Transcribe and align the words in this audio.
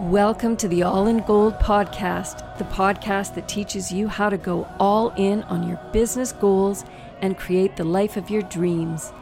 Welcome 0.00 0.56
to 0.56 0.66
the 0.66 0.82
All 0.82 1.06
in 1.06 1.18
Gold 1.18 1.54
podcast, 1.60 2.58
the 2.58 2.64
podcast 2.64 3.36
that 3.36 3.46
teaches 3.46 3.92
you 3.92 4.08
how 4.08 4.28
to 4.28 4.36
go 4.36 4.66
all 4.80 5.10
in 5.10 5.44
on 5.44 5.68
your 5.68 5.78
business 5.92 6.32
goals 6.32 6.84
and 7.22 7.38
create 7.38 7.76
the 7.76 7.84
life 7.84 8.16
of 8.16 8.28
your 8.28 8.42
dreams. 8.42 9.12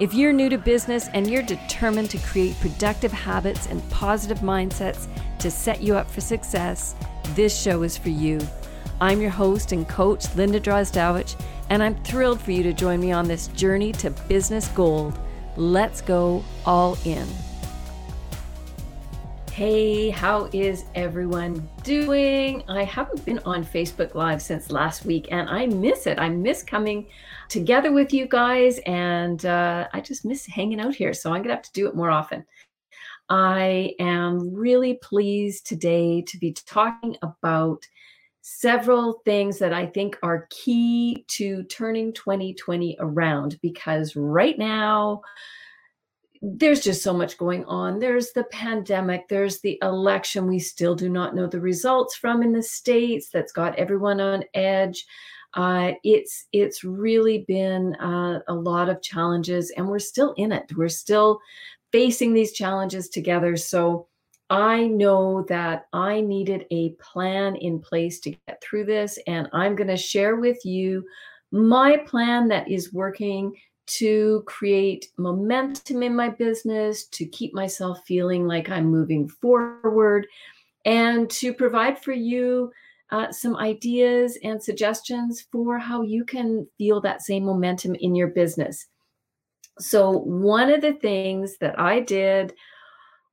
If 0.00 0.14
you're 0.14 0.32
new 0.32 0.48
to 0.48 0.56
business 0.56 1.08
and 1.12 1.30
you're 1.30 1.42
determined 1.42 2.08
to 2.10 2.18
create 2.18 2.58
productive 2.60 3.12
habits 3.12 3.66
and 3.66 3.86
positive 3.90 4.38
mindsets 4.38 5.06
to 5.40 5.50
set 5.50 5.82
you 5.82 5.96
up 5.96 6.10
for 6.10 6.22
success, 6.22 6.94
this 7.34 7.54
show 7.60 7.82
is 7.82 7.98
for 7.98 8.08
you. 8.08 8.40
I'm 9.02 9.20
your 9.20 9.30
host 9.30 9.72
and 9.72 9.86
coach, 9.86 10.34
Linda 10.34 10.60
Drozdowich, 10.60 11.38
and 11.68 11.82
I'm 11.82 12.02
thrilled 12.04 12.40
for 12.40 12.52
you 12.52 12.62
to 12.62 12.72
join 12.72 13.00
me 13.00 13.12
on 13.12 13.28
this 13.28 13.48
journey 13.48 13.92
to 13.92 14.10
business 14.10 14.68
gold. 14.68 15.18
Let's 15.58 16.00
go 16.00 16.42
all 16.64 16.96
in. 17.04 17.28
Hey, 19.52 20.08
how 20.08 20.48
is 20.54 20.86
everyone 20.94 21.68
doing? 21.84 22.64
I 22.68 22.84
haven't 22.84 23.22
been 23.26 23.38
on 23.40 23.62
Facebook 23.62 24.14
Live 24.14 24.40
since 24.40 24.70
last 24.70 25.04
week 25.04 25.28
and 25.30 25.46
I 25.46 25.66
miss 25.66 26.06
it. 26.06 26.18
I 26.18 26.30
miss 26.30 26.62
coming 26.62 27.06
together 27.50 27.92
with 27.92 28.14
you 28.14 28.26
guys 28.26 28.80
and 28.86 29.44
uh, 29.44 29.88
I 29.92 30.00
just 30.00 30.24
miss 30.24 30.46
hanging 30.46 30.80
out 30.80 30.94
here. 30.94 31.12
So 31.12 31.28
I'm 31.28 31.42
going 31.42 31.48
to 31.48 31.54
have 31.56 31.64
to 31.64 31.72
do 31.72 31.86
it 31.86 31.94
more 31.94 32.10
often. 32.10 32.46
I 33.28 33.92
am 33.98 34.54
really 34.54 34.94
pleased 35.02 35.66
today 35.66 36.22
to 36.28 36.38
be 36.38 36.52
talking 36.52 37.18
about 37.20 37.86
several 38.40 39.20
things 39.26 39.58
that 39.58 39.74
I 39.74 39.84
think 39.84 40.16
are 40.22 40.48
key 40.48 41.26
to 41.28 41.62
turning 41.64 42.14
2020 42.14 42.96
around 43.00 43.58
because 43.60 44.16
right 44.16 44.58
now, 44.58 45.20
there's 46.44 46.80
just 46.80 47.04
so 47.04 47.14
much 47.14 47.38
going 47.38 47.64
on. 47.66 48.00
There's 48.00 48.32
the 48.32 48.42
pandemic, 48.44 49.28
there's 49.28 49.60
the 49.60 49.78
election 49.80 50.48
we 50.48 50.58
still 50.58 50.96
do 50.96 51.08
not 51.08 51.36
know 51.36 51.46
the 51.46 51.60
results 51.60 52.16
from 52.16 52.42
in 52.42 52.52
the 52.52 52.62
states 52.62 53.28
that's 53.32 53.52
got 53.52 53.78
everyone 53.78 54.20
on 54.20 54.42
edge. 54.52 55.06
Uh, 55.54 55.92
it's 56.02 56.46
it's 56.52 56.82
really 56.82 57.44
been 57.46 57.94
uh, 57.96 58.40
a 58.48 58.54
lot 58.54 58.88
of 58.88 59.02
challenges, 59.02 59.70
and 59.76 59.86
we're 59.86 60.00
still 60.00 60.34
in 60.36 60.50
it. 60.50 60.64
We're 60.76 60.88
still 60.88 61.38
facing 61.92 62.34
these 62.34 62.52
challenges 62.52 63.08
together. 63.08 63.56
So 63.56 64.08
I 64.50 64.88
know 64.88 65.44
that 65.48 65.86
I 65.92 66.22
needed 66.22 66.66
a 66.72 66.90
plan 66.94 67.54
in 67.56 67.78
place 67.78 68.18
to 68.20 68.30
get 68.30 68.60
through 68.60 68.86
this, 68.86 69.16
and 69.28 69.48
I'm 69.52 69.76
going 69.76 69.88
to 69.88 69.96
share 69.96 70.36
with 70.36 70.64
you 70.64 71.06
my 71.52 71.98
plan 71.98 72.48
that 72.48 72.68
is 72.68 72.92
working 72.92 73.54
to 73.86 74.42
create 74.46 75.08
momentum 75.18 76.02
in 76.02 76.14
my 76.14 76.28
business, 76.28 77.06
to 77.06 77.26
keep 77.26 77.52
myself 77.54 78.00
feeling 78.06 78.46
like 78.46 78.70
I'm 78.70 78.86
moving 78.86 79.28
forward, 79.28 80.26
and 80.84 81.28
to 81.30 81.52
provide 81.52 81.98
for 81.98 82.12
you 82.12 82.72
uh, 83.10 83.30
some 83.30 83.56
ideas 83.56 84.38
and 84.42 84.62
suggestions 84.62 85.46
for 85.52 85.78
how 85.78 86.02
you 86.02 86.24
can 86.24 86.66
feel 86.78 87.00
that 87.02 87.22
same 87.22 87.44
momentum 87.44 87.94
in 87.96 88.14
your 88.14 88.28
business. 88.28 88.86
So, 89.78 90.10
one 90.10 90.70
of 90.70 90.80
the 90.80 90.94
things 90.94 91.58
that 91.58 91.78
I 91.78 92.00
did 92.00 92.54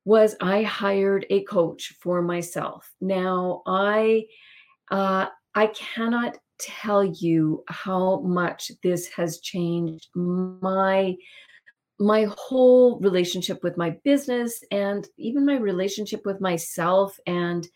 was 0.04 0.36
I 0.40 0.62
hired 0.62 1.26
a 1.30 1.44
coach 1.44 1.94
for 2.00 2.22
myself. 2.22 2.90
Now, 3.00 3.62
I 3.66 4.26
uh, 4.90 5.26
I 5.54 5.68
cannot 5.68 6.38
tell 6.60 7.04
you 7.04 7.64
how 7.68 8.20
much 8.20 8.70
this 8.82 9.08
has 9.08 9.40
changed 9.40 10.08
my 10.14 11.16
my 12.00 12.26
whole 12.34 12.98
relationship 13.00 13.62
with 13.62 13.76
my 13.76 13.90
business 14.04 14.64
and 14.70 15.06
even 15.18 15.44
my 15.44 15.56
relationship 15.56 16.24
with 16.24 16.40
myself 16.40 17.20
and 17.26 17.68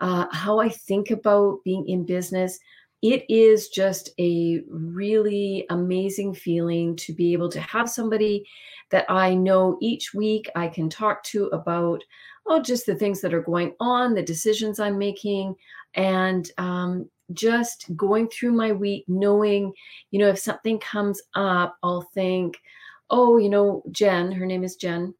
uh, 0.00 0.26
how 0.32 0.60
I 0.60 0.68
think 0.68 1.10
about 1.10 1.60
being 1.64 1.88
in 1.88 2.04
business. 2.04 2.58
It 3.02 3.24
is 3.30 3.70
just 3.70 4.10
a 4.20 4.60
really 4.68 5.64
amazing 5.70 6.34
feeling 6.34 6.94
to 6.96 7.14
be 7.14 7.32
able 7.32 7.48
to 7.50 7.60
have 7.60 7.88
somebody 7.88 8.46
that 8.90 9.06
I 9.08 9.34
know 9.34 9.78
each 9.80 10.12
week 10.12 10.50
I 10.54 10.68
can 10.68 10.90
talk 10.90 11.22
to 11.24 11.46
about, 11.46 12.04
oh, 12.46 12.60
just 12.60 12.84
the 12.84 12.94
things 12.94 13.22
that 13.22 13.32
are 13.32 13.40
going 13.40 13.74
on, 13.80 14.12
the 14.12 14.22
decisions 14.22 14.78
I'm 14.78 14.98
making, 14.98 15.54
and 15.94 16.50
um, 16.58 17.08
just 17.32 17.94
going 17.96 18.28
through 18.28 18.52
my 18.52 18.72
week 18.72 19.04
knowing 19.08 19.72
you 20.10 20.18
know 20.18 20.28
if 20.28 20.38
something 20.38 20.78
comes 20.78 21.20
up 21.34 21.76
i'll 21.82 22.08
think 22.14 22.58
oh 23.10 23.38
you 23.38 23.48
know 23.48 23.82
jen 23.90 24.32
her 24.32 24.46
name 24.46 24.64
is 24.64 24.76
jen 24.76 25.14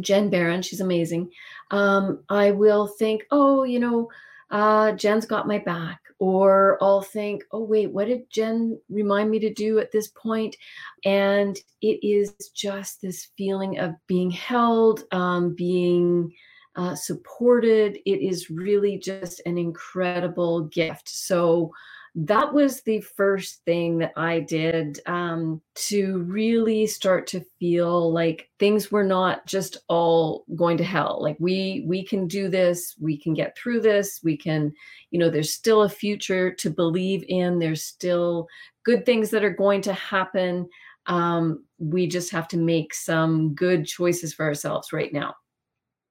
jen 0.00 0.30
barron 0.30 0.62
she's 0.62 0.80
amazing 0.80 1.30
um, 1.70 2.22
i 2.28 2.50
will 2.50 2.86
think 2.86 3.24
oh 3.30 3.64
you 3.64 3.78
know 3.78 4.08
uh, 4.50 4.92
jen's 4.92 5.26
got 5.26 5.48
my 5.48 5.58
back 5.58 6.00
or 6.18 6.78
i'll 6.82 7.02
think 7.02 7.42
oh 7.52 7.62
wait 7.62 7.90
what 7.90 8.06
did 8.06 8.28
jen 8.30 8.78
remind 8.88 9.30
me 9.30 9.38
to 9.38 9.52
do 9.52 9.78
at 9.78 9.92
this 9.92 10.08
point? 10.08 10.56
And 11.04 11.56
it 11.82 12.06
is 12.06 12.34
just 12.54 13.02
this 13.02 13.28
feeling 13.36 13.78
of 13.78 13.94
being 14.06 14.30
held 14.30 15.04
um, 15.12 15.54
being 15.54 16.32
uh, 16.76 16.94
supported. 16.94 17.98
It 18.04 18.20
is 18.20 18.50
really 18.50 18.98
just 18.98 19.40
an 19.46 19.58
incredible 19.58 20.62
gift. 20.64 21.08
So, 21.08 21.72
that 22.16 22.54
was 22.54 22.80
the 22.82 23.00
first 23.00 23.64
thing 23.64 23.98
that 23.98 24.12
I 24.16 24.38
did 24.38 25.00
um, 25.06 25.60
to 25.74 26.22
really 26.22 26.86
start 26.86 27.26
to 27.28 27.44
feel 27.58 28.12
like 28.12 28.48
things 28.60 28.92
were 28.92 29.02
not 29.02 29.46
just 29.46 29.78
all 29.88 30.44
going 30.54 30.76
to 30.76 30.84
hell. 30.84 31.18
Like 31.20 31.36
we 31.40 31.84
we 31.88 32.04
can 32.04 32.28
do 32.28 32.48
this, 32.48 32.94
we 33.00 33.16
can 33.16 33.34
get 33.34 33.56
through 33.56 33.80
this, 33.80 34.20
we 34.22 34.36
can, 34.36 34.72
you 35.10 35.18
know, 35.18 35.28
there's 35.28 35.52
still 35.52 35.82
a 35.82 35.88
future 35.88 36.52
to 36.54 36.70
believe 36.70 37.24
in. 37.28 37.58
There's 37.58 37.82
still 37.82 38.46
good 38.84 39.04
things 39.04 39.30
that 39.30 39.44
are 39.44 39.50
going 39.50 39.80
to 39.82 39.92
happen. 39.92 40.68
Um, 41.06 41.64
we 41.78 42.06
just 42.06 42.30
have 42.30 42.46
to 42.48 42.56
make 42.56 42.94
some 42.94 43.54
good 43.54 43.86
choices 43.86 44.32
for 44.32 44.46
ourselves 44.46 44.92
right 44.92 45.12
now. 45.12 45.34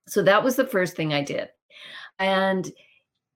So 0.06 0.22
that 0.22 0.42
was 0.42 0.56
the 0.56 0.66
first 0.66 0.96
thing 0.96 1.12
I 1.12 1.22
did. 1.22 1.48
And 2.18 2.70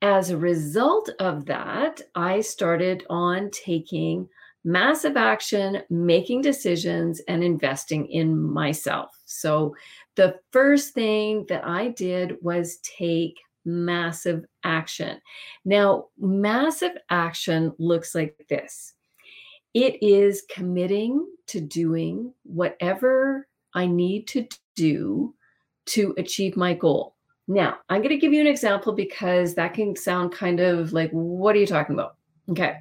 as 0.03 0.31
a 0.31 0.37
result 0.37 1.11
of 1.19 1.47
that, 1.47 2.01
I 2.15 2.41
started 2.41 3.05
on 3.11 3.51
taking 3.51 4.29
massive 4.65 5.17
action, 5.17 5.83
making 5.91 6.43
decisions, 6.43 7.21
and 7.27 7.43
investing 7.43 8.07
in 8.07 8.39
myself. 8.39 9.11
So 9.25 9.75
the 10.17 10.39
first 10.53 10.95
thing 10.95 11.47
that 11.49 11.67
I 11.67 11.89
did 11.89 12.37
was 12.43 12.79
take 12.79 13.37
massive 13.65 14.45
action. 14.65 15.21
Now, 15.65 16.07
massive 16.19 16.93
action 17.11 17.73
looks 17.79 18.15
like 18.15 18.37
this 18.49 18.95
it 19.75 20.03
is 20.03 20.45
committing 20.51 21.27
to 21.47 21.61
doing 21.61 22.33
whatever 22.43 23.47
I 23.75 23.87
need 23.87 24.27
to 24.29 24.49
do 24.75 25.35
to 25.89 26.15
achieve 26.19 26.57
my 26.57 26.75
goal. 26.75 27.15
Now, 27.47 27.79
I'm 27.89 28.03
going 28.03 28.11
to 28.11 28.19
give 28.19 28.33
you 28.33 28.41
an 28.41 28.47
example 28.47 28.93
because 28.93 29.55
that 29.55 29.75
can 29.75 29.97
sound 29.97 30.33
kind 30.33 30.61
of 30.61 30.93
like, 30.93 31.11
what 31.13 31.57
are 31.57 31.59
you 31.59 31.67
talking 31.67 31.95
about? 31.95 32.17
Okay. 32.51 32.77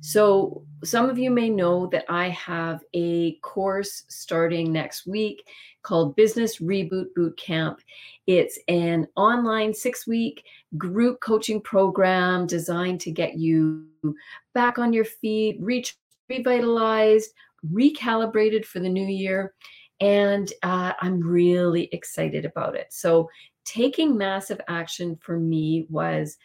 So, 0.00 0.64
some 0.84 1.10
of 1.10 1.18
you 1.18 1.30
may 1.30 1.50
know 1.50 1.86
that 1.88 2.04
I 2.08 2.28
have 2.30 2.80
a 2.94 3.36
course 3.36 4.04
starting 4.08 4.72
next 4.72 5.06
week 5.06 5.46
called 5.82 6.16
Business 6.16 6.58
Reboot 6.60 7.06
Boot 7.14 7.36
Camp. 7.36 7.80
It's 8.26 8.58
an 8.68 9.06
online 9.16 9.74
six 9.74 10.06
week 10.06 10.44
group 10.76 11.20
coaching 11.20 11.60
program 11.60 12.46
designed 12.46 13.00
to 13.02 13.10
get 13.10 13.34
you 13.34 13.86
back 14.54 14.78
on 14.78 14.92
your 14.92 15.04
feet, 15.04 15.58
reach, 15.60 15.96
revitalized, 16.28 17.30
recalibrated 17.72 18.64
for 18.64 18.80
the 18.80 18.88
new 18.88 19.06
year 19.06 19.54
and 20.00 20.52
uh, 20.62 20.92
I'm 21.00 21.20
really 21.20 21.88
excited 21.92 22.44
about 22.44 22.76
it. 22.76 22.92
So, 22.92 23.30
taking 23.64 24.16
massive 24.16 24.60
action 24.68 25.16
for 25.20 25.38
me 25.38 25.86
was 25.88 26.36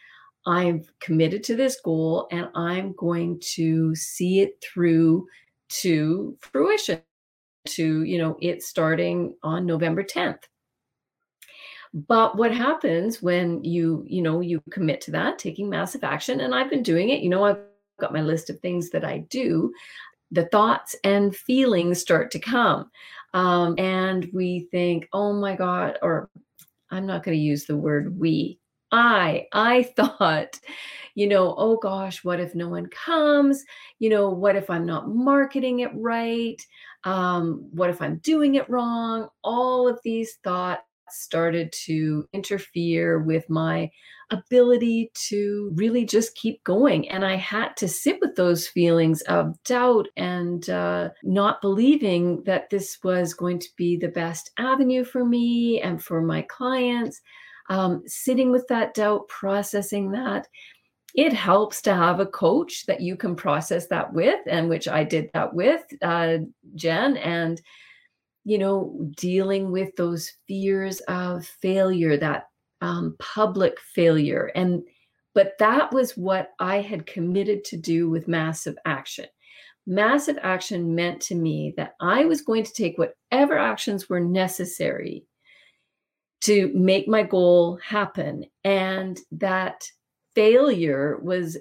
I'm 0.46 0.82
committed 1.00 1.44
to 1.44 1.56
this 1.56 1.80
goal 1.80 2.26
and 2.32 2.48
I'm 2.54 2.94
going 2.94 3.38
to 3.54 3.94
see 3.94 4.40
it 4.40 4.62
through 4.62 5.26
to 5.68 6.36
fruition, 6.40 7.00
to, 7.68 8.02
you 8.02 8.18
know, 8.18 8.36
it 8.40 8.62
starting 8.62 9.36
on 9.42 9.66
November 9.66 10.02
10th. 10.02 10.42
But 11.94 12.36
what 12.36 12.52
happens 12.52 13.22
when 13.22 13.62
you, 13.62 14.04
you 14.06 14.22
know, 14.22 14.40
you 14.40 14.62
commit 14.70 15.00
to 15.02 15.10
that, 15.12 15.38
taking 15.38 15.68
massive 15.68 16.02
action, 16.02 16.40
and 16.40 16.54
I've 16.54 16.70
been 16.70 16.82
doing 16.82 17.10
it, 17.10 17.20
you 17.20 17.28
know, 17.28 17.44
I've 17.44 17.60
got 18.00 18.14
my 18.14 18.22
list 18.22 18.50
of 18.50 18.58
things 18.60 18.90
that 18.90 19.04
I 19.04 19.18
do, 19.18 19.72
the 20.30 20.46
thoughts 20.46 20.96
and 21.04 21.36
feelings 21.36 22.00
start 22.00 22.30
to 22.32 22.38
come. 22.38 22.90
Um, 23.34 23.74
and 23.78 24.28
we 24.32 24.68
think, 24.70 25.08
oh 25.12 25.32
my 25.32 25.56
God, 25.56 25.98
or 26.02 26.28
I'm 26.90 27.06
not 27.06 27.22
going 27.22 27.36
to 27.36 27.42
use 27.42 27.64
the 27.64 27.76
word 27.76 28.18
we. 28.18 28.58
I, 28.90 29.46
I 29.52 29.82
thought, 29.96 30.60
you 31.14 31.26
know, 31.26 31.54
oh 31.56 31.78
gosh, 31.78 32.24
what 32.24 32.40
if 32.40 32.54
no 32.54 32.68
one 32.68 32.86
comes? 32.86 33.64
You 33.98 34.10
know, 34.10 34.30
what 34.30 34.56
if 34.56 34.68
I'm 34.70 34.86
not 34.86 35.08
marketing 35.08 35.80
it 35.80 35.90
right? 35.94 36.60
Um, 37.04 37.68
what 37.72 37.90
if 37.90 38.00
I'm 38.00 38.18
doing 38.18 38.54
it 38.56 38.68
wrong? 38.68 39.28
All 39.42 39.88
of 39.88 39.98
these 40.04 40.34
thoughts 40.44 40.82
started 41.10 41.72
to 41.86 42.26
interfere 42.32 43.20
with 43.20 43.48
my 43.48 43.90
ability 44.30 45.10
to 45.28 45.70
really 45.74 46.04
just 46.04 46.34
keep 46.34 46.62
going. 46.64 47.08
And 47.10 47.24
I 47.24 47.36
had 47.36 47.76
to 47.76 47.88
sit 47.88 48.18
with 48.20 48.34
those 48.34 48.66
feelings 48.66 49.20
of 49.22 49.62
doubt 49.64 50.08
and 50.16 50.68
uh, 50.70 51.10
not 51.22 51.60
believing 51.60 52.42
that 52.44 52.70
this 52.70 52.98
was 53.04 53.34
going 53.34 53.58
to 53.60 53.68
be 53.76 53.96
the 53.96 54.08
best 54.08 54.50
avenue 54.58 55.04
for 55.04 55.24
me 55.24 55.80
and 55.82 56.02
for 56.02 56.22
my 56.22 56.42
clients. 56.42 57.20
Um, 57.68 58.02
sitting 58.06 58.50
with 58.50 58.66
that 58.68 58.94
doubt, 58.94 59.28
processing 59.28 60.10
that. 60.12 60.48
It 61.14 61.34
helps 61.34 61.82
to 61.82 61.94
have 61.94 62.20
a 62.20 62.26
coach 62.26 62.86
that 62.86 63.02
you 63.02 63.16
can 63.16 63.36
process 63.36 63.86
that 63.88 64.12
with, 64.14 64.40
and 64.46 64.68
which 64.68 64.88
I 64.88 65.04
did 65.04 65.30
that 65.34 65.54
with, 65.54 65.82
uh, 66.00 66.38
Jen. 66.74 67.18
And 67.18 67.60
you 68.44 68.58
know, 68.58 69.10
dealing 69.16 69.70
with 69.70 69.94
those 69.96 70.32
fears 70.48 71.00
of 71.08 71.46
failure, 71.46 72.16
that 72.16 72.48
um, 72.80 73.16
public 73.18 73.78
failure. 73.94 74.50
And, 74.54 74.82
but 75.34 75.52
that 75.58 75.92
was 75.92 76.16
what 76.16 76.50
I 76.58 76.80
had 76.80 77.06
committed 77.06 77.64
to 77.66 77.76
do 77.76 78.10
with 78.10 78.28
massive 78.28 78.76
action. 78.84 79.26
Massive 79.86 80.38
action 80.42 80.94
meant 80.94 81.20
to 81.22 81.34
me 81.34 81.74
that 81.76 81.94
I 82.00 82.24
was 82.24 82.42
going 82.42 82.64
to 82.64 82.72
take 82.72 82.98
whatever 82.98 83.58
actions 83.58 84.08
were 84.08 84.20
necessary 84.20 85.24
to 86.42 86.72
make 86.74 87.06
my 87.06 87.22
goal 87.22 87.78
happen, 87.84 88.44
and 88.64 89.18
that 89.30 89.84
failure 90.34 91.18
was 91.22 91.56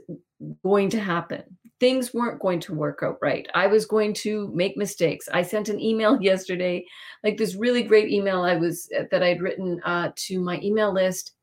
going 0.63 0.89
to 0.89 0.99
happen 0.99 1.43
things 1.81 2.13
weren't 2.13 2.39
going 2.39 2.59
to 2.59 2.75
work 2.75 2.99
out 3.01 3.17
right. 3.23 3.47
I 3.55 3.65
was 3.65 3.87
going 3.87 4.13
to 4.25 4.51
make 4.53 4.77
mistakes. 4.77 5.27
I 5.33 5.41
sent 5.41 5.67
an 5.67 5.81
email 5.81 6.21
yesterday, 6.21 6.85
like 7.23 7.37
this 7.37 7.55
really 7.55 7.81
great 7.81 8.09
email 8.09 8.43
I 8.43 8.55
was 8.55 8.87
uh, 8.97 9.03
that 9.09 9.23
I'd 9.23 9.41
written 9.41 9.81
uh, 9.83 10.11
to 10.15 10.39
my 10.39 10.59
email 10.61 10.93
list, 10.93 11.33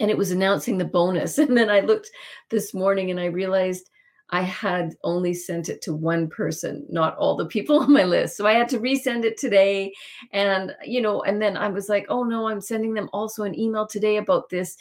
and 0.00 0.10
it 0.10 0.16
was 0.16 0.30
announcing 0.30 0.78
the 0.78 0.86
bonus. 0.86 1.38
And 1.46 1.56
then 1.56 1.70
I 1.70 1.80
looked 1.80 2.10
this 2.50 2.74
morning 2.74 3.10
and 3.10 3.20
I 3.20 3.26
realized 3.26 3.90
I 4.30 4.40
had 4.40 4.94
only 5.04 5.34
sent 5.34 5.68
it 5.68 5.82
to 5.82 5.94
one 5.94 6.28
person, 6.28 6.86
not 6.88 7.16
all 7.18 7.36
the 7.36 7.46
people 7.46 7.78
on 7.82 7.92
my 7.92 8.04
list. 8.04 8.38
So 8.38 8.46
I 8.46 8.54
had 8.54 8.70
to 8.70 8.80
resend 8.80 9.24
it 9.24 9.36
today. 9.36 9.92
And, 10.32 10.72
you 10.82 11.02
know, 11.02 11.22
and 11.22 11.40
then 11.40 11.58
I 11.58 11.68
was 11.68 11.90
like, 11.90 12.06
oh 12.08 12.24
no, 12.24 12.48
I'm 12.48 12.62
sending 12.62 12.94
them 12.94 13.10
also 13.12 13.44
an 13.44 13.58
email 13.58 13.86
today 13.86 14.16
about 14.16 14.48
this 14.48 14.76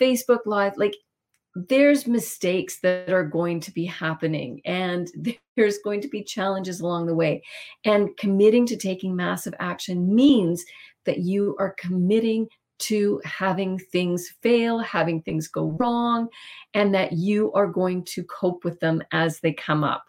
Facebook 0.00 0.40
Live. 0.46 0.76
Like 0.78 0.96
there's 1.68 2.06
mistakes 2.06 2.80
that 2.80 3.10
are 3.10 3.24
going 3.24 3.60
to 3.60 3.72
be 3.72 3.84
happening 3.84 4.60
and 4.64 5.08
there's 5.56 5.78
going 5.78 6.00
to 6.00 6.08
be 6.08 6.22
challenges 6.22 6.80
along 6.80 7.06
the 7.06 7.14
way. 7.14 7.42
And 7.84 8.16
committing 8.16 8.66
to 8.66 8.76
taking 8.76 9.16
massive 9.16 9.54
action 9.58 10.14
means 10.14 10.64
that 11.04 11.18
you 11.18 11.56
are 11.58 11.74
committing 11.78 12.46
to 12.80 13.20
having 13.24 13.78
things 13.78 14.28
fail, 14.40 14.78
having 14.78 15.20
things 15.22 15.48
go 15.48 15.76
wrong, 15.80 16.28
and 16.74 16.94
that 16.94 17.12
you 17.12 17.52
are 17.52 17.66
going 17.66 18.04
to 18.04 18.22
cope 18.24 18.64
with 18.64 18.78
them 18.78 19.02
as 19.10 19.40
they 19.40 19.52
come 19.52 19.82
up. 19.82 20.04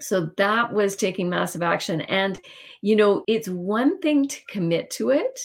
So 0.00 0.30
that 0.36 0.72
was 0.72 0.94
taking 0.94 1.28
massive 1.28 1.62
action. 1.62 2.02
And, 2.02 2.40
you 2.82 2.94
know, 2.94 3.24
it's 3.26 3.48
one 3.48 4.00
thing 4.00 4.28
to 4.28 4.40
commit 4.48 4.90
to 4.90 5.10
it 5.10 5.40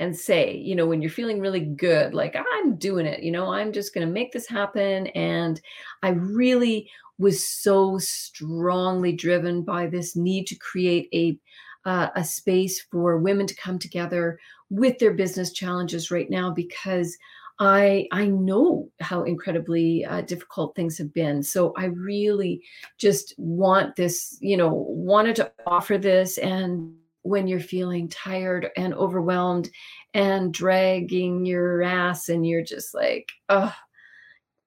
and 0.00 0.16
say, 0.16 0.56
you 0.56 0.74
know, 0.74 0.86
when 0.86 1.00
you're 1.00 1.10
feeling 1.10 1.40
really 1.40 1.60
good, 1.60 2.14
like 2.14 2.36
I'm 2.36 2.76
doing 2.76 3.06
it, 3.06 3.22
you 3.22 3.30
know, 3.30 3.52
I'm 3.52 3.72
just 3.72 3.94
going 3.94 4.06
to 4.06 4.12
make 4.12 4.32
this 4.32 4.48
happen. 4.48 5.06
And 5.08 5.60
I 6.02 6.10
really 6.10 6.90
was 7.18 7.46
so 7.46 7.98
strongly 7.98 9.12
driven 9.12 9.62
by 9.62 9.86
this 9.86 10.16
need 10.16 10.46
to 10.48 10.56
create 10.56 11.08
a 11.12 11.38
uh, 11.86 12.08
a 12.16 12.24
space 12.24 12.80
for 12.90 13.18
women 13.18 13.46
to 13.46 13.54
come 13.56 13.78
together 13.78 14.38
with 14.70 14.98
their 14.98 15.12
business 15.12 15.52
challenges 15.52 16.10
right 16.10 16.30
now 16.30 16.50
because 16.50 17.16
I 17.60 18.08
I 18.10 18.26
know 18.26 18.90
how 19.00 19.22
incredibly 19.22 20.04
uh, 20.04 20.22
difficult 20.22 20.74
things 20.74 20.98
have 20.98 21.12
been. 21.12 21.42
So 21.42 21.72
I 21.76 21.86
really 21.86 22.62
just 22.98 23.34
want 23.36 23.96
this, 23.96 24.36
you 24.40 24.56
know, 24.56 24.72
wanted 24.72 25.36
to 25.36 25.52
offer 25.66 25.98
this 25.98 26.38
and 26.38 26.94
when 27.24 27.48
you're 27.48 27.58
feeling 27.58 28.08
tired 28.08 28.70
and 28.76 28.94
overwhelmed 28.94 29.68
and 30.12 30.54
dragging 30.54 31.44
your 31.44 31.82
ass 31.82 32.28
and 32.28 32.46
you're 32.46 32.62
just 32.62 32.94
like, 32.94 33.32
oh, 33.48 33.74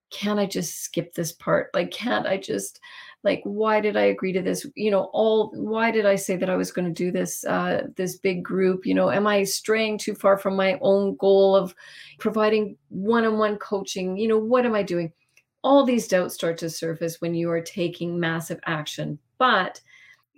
can't 0.09 0.39
I 0.39 0.45
just 0.45 0.83
skip 0.83 1.13
this 1.13 1.31
part? 1.31 1.69
Like, 1.74 1.92
can't 1.92 2.27
I 2.27 2.38
just 2.38 2.80
like 3.24 3.42
why 3.44 3.81
did 3.81 3.98
i 3.98 4.04
agree 4.04 4.31
to 4.31 4.42
this? 4.42 4.65
You 4.75 4.92
know 4.92 5.09
all 5.13 5.51
why 5.54 5.92
did 5.92 6.06
i 6.06 6.15
say 6.15 6.36
that 6.38 6.50
i 6.50 6.56
was 6.56 6.71
going 6.71 6.88
to 6.88 6.94
do 6.94 7.12
this 7.12 7.44
uh 7.45 7.83
this 7.95 8.18
big 8.18 8.44
group? 8.44 8.86
You 8.86 8.94
know 8.94 9.09
am 9.12 9.27
i 9.27 9.44
straying 9.44 9.98
too 9.98 10.15
far 10.15 10.38
from 10.38 10.56
my 10.56 10.77
own 10.81 11.15
goal 11.18 11.56
of 11.56 11.75
providing 12.19 12.77
one-on-one 12.89 13.57
coaching? 13.57 14.18
You 14.18 14.27
know 14.30 14.38
what 14.38 14.65
am 14.65 14.75
i 14.75 14.83
doing? 14.83 15.12
All 15.63 15.86
these 15.86 16.07
doubts 16.07 16.36
start 16.36 16.57
to 16.59 16.69
surface 16.69 17.19
when 17.19 17.33
you 17.33 17.50
are 17.51 17.62
taking 17.62 18.19
massive 18.19 18.59
action 18.65 19.19
but 19.38 19.81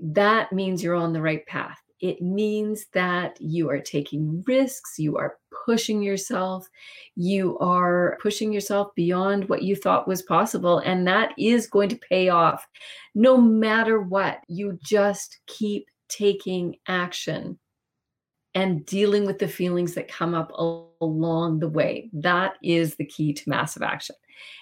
that 0.01 0.51
means 0.51 0.81
you're 0.81 0.95
on 0.95 1.13
the 1.13 1.21
right 1.21 1.45
path 1.45 1.79
it 2.01 2.21
means 2.21 2.85
that 2.93 3.39
you 3.41 3.69
are 3.69 3.79
taking 3.79 4.43
risks, 4.47 4.97
you 4.97 5.17
are 5.17 5.37
pushing 5.65 6.01
yourself, 6.01 6.67
you 7.15 7.57
are 7.59 8.17
pushing 8.21 8.51
yourself 8.51 8.93
beyond 8.95 9.47
what 9.49 9.63
you 9.63 9.75
thought 9.75 10.07
was 10.07 10.21
possible. 10.21 10.79
And 10.79 11.07
that 11.07 11.33
is 11.37 11.67
going 11.67 11.89
to 11.89 11.99
pay 12.09 12.29
off 12.29 12.65
no 13.15 13.37
matter 13.37 14.01
what. 14.01 14.39
You 14.47 14.79
just 14.83 15.39
keep 15.47 15.87
taking 16.07 16.75
action 16.87 17.59
and 18.55 18.85
dealing 18.85 19.25
with 19.25 19.39
the 19.39 19.47
feelings 19.47 19.93
that 19.93 20.07
come 20.07 20.33
up 20.33 20.51
along 21.01 21.59
the 21.59 21.69
way. 21.69 22.09
That 22.13 22.53
is 22.63 22.95
the 22.95 23.05
key 23.05 23.33
to 23.33 23.49
massive 23.49 23.83
action. 23.83 24.15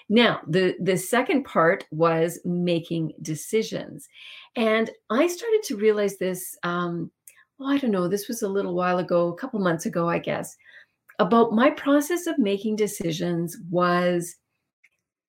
Now, 0.10 0.42
the, 0.48 0.76
the 0.82 0.98
second 0.98 1.44
part 1.44 1.86
was 1.92 2.40
making 2.44 3.14
decisions. 3.22 4.08
And 4.56 4.90
I 5.10 5.28
started 5.28 5.62
to 5.66 5.78
realize 5.78 6.18
this 6.18 6.58
um, 6.64 7.12
well, 7.60 7.70
I 7.70 7.78
don't 7.78 7.92
know, 7.92 8.08
this 8.08 8.28
was 8.28 8.42
a 8.42 8.48
little 8.50 8.76
while 8.76 9.00
ago, 9.00 9.30
a 9.30 9.36
couple 9.36 9.60
months 9.60 9.86
ago, 9.86 10.08
I 10.08 10.20
guess, 10.20 10.56
about 11.20 11.54
my 11.54 11.72
process 11.72 12.28
of 12.28 12.38
making 12.38 12.76
decisions 12.76 13.58
was 13.70 14.36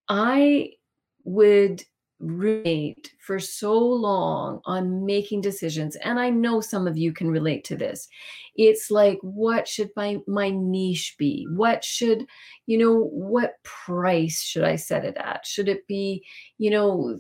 I 0.08 0.70
would 1.24 1.84
ruminate 2.20 3.12
for 3.20 3.38
so 3.38 3.78
long 3.78 4.60
on 4.64 5.06
making 5.06 5.40
decisions 5.40 5.94
and 5.96 6.18
i 6.18 6.28
know 6.28 6.60
some 6.60 6.88
of 6.88 6.96
you 6.96 7.12
can 7.12 7.30
relate 7.30 7.62
to 7.64 7.76
this. 7.76 8.08
It's 8.56 8.90
like 8.90 9.18
what 9.22 9.68
should 9.68 9.90
my 9.96 10.18
my 10.26 10.50
niche 10.50 11.14
be? 11.18 11.46
What 11.54 11.84
should 11.84 12.26
you 12.66 12.78
know 12.78 13.04
what 13.04 13.62
price 13.62 14.42
should 14.42 14.64
i 14.64 14.74
set 14.76 15.04
it 15.04 15.16
at? 15.16 15.46
Should 15.46 15.68
it 15.68 15.86
be 15.86 16.24
you 16.58 16.70
know 16.70 17.18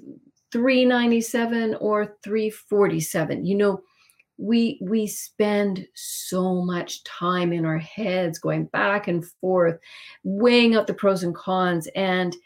397 0.50 1.76
or 1.76 2.16
347 2.24 3.44
you 3.44 3.56
know 3.56 3.82
we 4.38 4.78
we 4.80 5.06
spend 5.06 5.86
so 5.94 6.62
much 6.62 7.02
time 7.04 7.52
in 7.52 7.64
our 7.64 7.78
heads 7.78 8.38
going 8.38 8.66
back 8.66 9.08
and 9.08 9.26
forth 9.40 9.78
weighing 10.22 10.76
up 10.76 10.86
the 10.86 10.94
pros 10.94 11.24
and 11.24 11.34
cons 11.34 11.88
and 11.96 12.36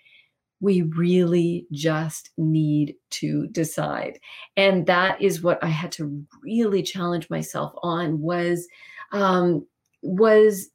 we 0.61 0.83
really 0.83 1.67
just 1.73 2.31
need 2.39 2.95
to 3.11 3.49
decide. 3.49 4.21
And 4.57 4.87
that 4.87 5.21
is 5.21 5.43
what 5.43 5.63
i 5.63 5.69
had 5.69 5.93
to 5.93 6.25
really 6.43 6.83
challenge 6.83 7.29
myself 7.29 7.75
on 7.83 8.21
was 8.21 8.67
um 9.13 9.67
was 10.01 10.71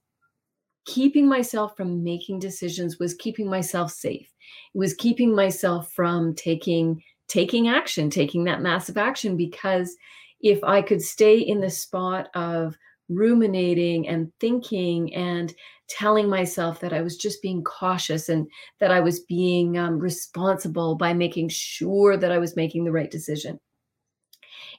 keeping 0.86 1.28
myself 1.28 1.76
from 1.76 2.04
making 2.04 2.40
decisions 2.40 2.98
was 2.98 3.14
keeping 3.16 3.50
myself 3.50 3.92
safe 3.92 4.32
it 4.74 4.78
was 4.78 4.94
keeping 4.94 5.36
myself 5.36 5.92
from 5.92 6.34
taking 6.36 7.04
taking 7.28 7.68
action 7.68 8.10
taking 8.10 8.46
that 8.46 8.62
massive 8.62 8.98
action 8.98 9.36
because 9.36 9.98
if 10.42 10.64
I 10.64 10.82
could 10.82 11.02
stay 11.02 11.40
in 11.40 11.60
the 11.60 11.70
spot 11.70 12.30
of 12.36 12.78
ruminating 13.10 14.08
and 14.08 14.32
thinking 14.40 15.14
and 15.14 15.54
telling 15.90 16.30
myself 16.30 16.80
that 16.82 16.94
I 16.94 17.02
was 17.02 17.18
just 17.18 17.42
being 17.42 17.64
cautious 17.64 18.30
and 18.30 18.48
that 18.80 18.92
I 18.92 19.00
was 19.00 19.22
being 19.22 19.78
um, 19.78 20.00
responsible 20.00 20.96
by 20.96 21.14
making 21.14 21.50
sure 21.50 22.18
that 22.18 22.32
I 22.32 22.38
was 22.38 22.56
making 22.56 22.84
the 22.84 22.92
right 22.92 23.10
decision. 23.10 23.60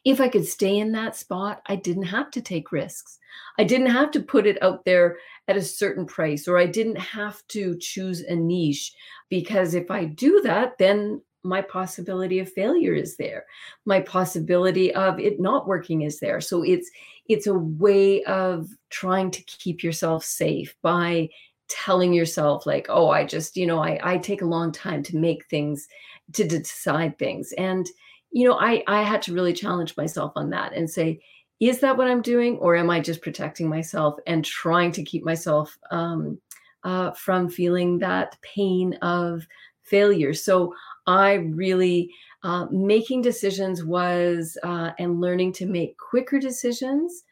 If 0.04 0.20
I 0.20 0.28
could 0.28 0.46
stay 0.46 0.78
in 0.78 0.92
that 0.92 1.16
spot, 1.16 1.62
I 1.66 1.76
didn't 1.76 2.04
have 2.04 2.30
to 2.32 2.40
take 2.40 2.72
risks. 2.72 3.18
I 3.58 3.64
didn't 3.64 3.90
have 3.90 4.10
to 4.12 4.20
put 4.20 4.46
it 4.46 4.62
out 4.62 4.84
there 4.84 5.18
at 5.48 5.56
a 5.56 5.62
certain 5.62 6.06
price, 6.06 6.46
or 6.46 6.58
I 6.58 6.66
didn't 6.66 6.98
have 6.98 7.42
to 7.48 7.76
choose 7.78 8.20
a 8.20 8.36
niche. 8.36 8.92
Because 9.28 9.74
if 9.74 9.90
I 9.90 10.04
do 10.04 10.40
that, 10.42 10.78
then 10.78 11.22
my 11.42 11.62
possibility 11.62 12.38
of 12.38 12.52
failure 12.52 12.94
is 12.94 13.16
there. 13.16 13.44
My 13.84 14.00
possibility 14.00 14.94
of 14.94 15.18
it 15.18 15.40
not 15.40 15.66
working 15.66 16.02
is 16.02 16.20
there. 16.20 16.40
So 16.40 16.62
it's 16.62 16.90
it's 17.26 17.46
a 17.46 17.54
way 17.54 18.22
of 18.24 18.68
trying 18.90 19.30
to 19.32 19.42
keep 19.44 19.82
yourself 19.82 20.24
safe 20.24 20.74
by 20.82 21.28
telling 21.68 22.14
yourself 22.14 22.64
like 22.64 22.86
oh 22.88 23.10
i 23.10 23.22
just 23.22 23.54
you 23.54 23.66
know 23.66 23.78
i 23.78 24.00
i 24.02 24.16
take 24.16 24.40
a 24.40 24.46
long 24.46 24.72
time 24.72 25.02
to 25.02 25.18
make 25.18 25.44
things 25.46 25.86
to 26.32 26.44
decide 26.46 27.18
things. 27.18 27.52
And 27.58 27.86
you 28.30 28.46
know 28.48 28.58
i 28.58 28.82
i 28.86 29.02
had 29.02 29.22
to 29.22 29.34
really 29.34 29.52
challenge 29.52 29.96
myself 29.96 30.32
on 30.36 30.50
that 30.50 30.72
and 30.72 30.88
say 30.88 31.20
is 31.60 31.80
that 31.80 31.96
what 31.96 32.08
I'm 32.08 32.22
doing, 32.22 32.56
or 32.58 32.76
am 32.76 32.88
I 32.88 33.00
just 33.00 33.20
protecting 33.20 33.68
myself 33.68 34.18
and 34.26 34.44
trying 34.44 34.92
to 34.92 35.02
keep 35.02 35.24
myself 35.24 35.76
um, 35.90 36.38
uh, 36.84 37.10
from 37.12 37.48
feeling 37.48 37.98
that 37.98 38.36
pain 38.42 38.94
of 39.02 39.44
failure? 39.82 40.34
So 40.34 40.74
I 41.08 41.34
really 41.34 42.10
uh, 42.44 42.66
making 42.70 43.22
decisions 43.22 43.82
was 43.82 44.56
uh, 44.62 44.90
and 44.98 45.20
learning 45.20 45.54
to 45.54 45.66
make 45.66 45.96
quicker 45.96 46.38
decisions 46.38 47.24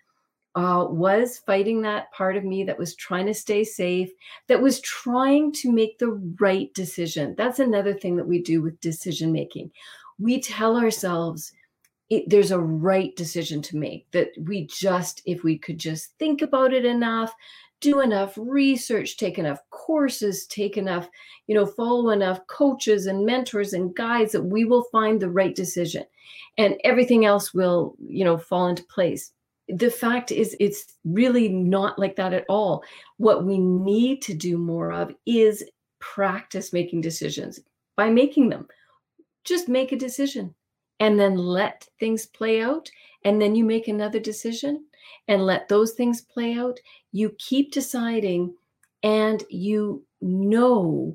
uh, 0.55 0.87
was 0.89 1.43
fighting 1.47 1.83
that 1.83 2.11
part 2.13 2.39
of 2.39 2.45
me 2.45 2.65
that 2.65 2.79
was 2.79 2.97
trying 2.97 3.27
to 3.27 3.35
stay 3.35 3.63
safe, 3.63 4.09
that 4.49 4.63
was 4.63 4.81
trying 4.81 5.53
to 5.53 5.71
make 5.71 5.99
the 5.99 6.13
right 6.41 6.73
decision. 6.73 7.35
That's 7.37 7.59
another 7.59 7.93
thing 7.93 8.17
that 8.17 8.27
we 8.27 8.41
do 8.41 8.63
with 8.63 8.81
decision 8.81 9.31
making. 9.31 9.71
We 10.19 10.41
tell 10.41 10.79
ourselves 10.79 11.53
it, 12.09 12.25
there's 12.31 12.53
a 12.53 12.59
right 12.59 13.15
decision 13.17 13.61
to 13.63 13.77
make, 13.77 14.11
that 14.13 14.29
we 14.41 14.67
just, 14.67 15.21
if 15.27 15.45
we 15.45 15.59
could 15.59 15.77
just 15.77 16.17
think 16.19 16.41
about 16.41 16.73
it 16.73 16.87
enough, 16.87 17.35
do 17.81 18.01
enough 18.01 18.35
research, 18.37 19.17
take 19.17 19.39
enough 19.39 19.61
courses, 19.71 20.47
take 20.47 20.77
enough, 20.77 21.09
you 21.47 21.55
know, 21.55 21.67
follow 21.67 22.11
enough 22.11 22.47
coaches 22.47 23.07
and 23.07 23.27
mentors 23.27 23.73
and 23.73 23.95
guides 23.95 24.33
that 24.33 24.43
we 24.43 24.65
will 24.65 24.85
find 24.91 25.21
the 25.21 25.31
right 25.31 25.55
decision. 25.55 26.05
And 26.59 26.77
everything 26.85 27.25
else 27.25 27.53
will, 27.53 27.95
you 28.01 28.25
know, 28.25 28.39
fall 28.39 28.69
into 28.69 28.85
place. 28.85 29.33
The 29.69 29.91
fact 29.91 30.33
is 30.33 30.57
it's 30.59 30.97
really 31.05 31.49
not 31.49 31.99
like 31.99 32.17
that 32.17 32.33
at 32.33 32.47
all. 32.49 32.83
What 33.19 33.45
we 33.45 33.59
need 33.59 34.23
to 34.23 34.35
do 34.35 34.57
more 34.57 34.93
of 34.93 35.13
is 35.27 35.65
practice 35.99 36.73
making 36.73 37.01
decisions. 37.01 37.61
By 37.97 38.11
making 38.11 38.49
them 38.49 38.69
just 39.45 39.69
make 39.69 39.93
a 39.93 39.97
decision 39.97 40.55
and 41.01 41.19
then 41.19 41.37
let 41.37 41.89
things 41.99 42.27
play 42.27 42.61
out 42.61 42.91
and 43.25 43.41
then 43.41 43.55
you 43.55 43.65
make 43.65 43.89
another 43.89 44.21
decision 44.21 44.85
and 45.29 45.45
let 45.45 45.69
those 45.69 45.93
things 45.93 46.21
play 46.23 46.55
out 46.55 46.79
you 47.13 47.35
keep 47.39 47.73
deciding 47.73 48.55
and 49.03 49.45
you 49.51 50.05
know 50.21 51.15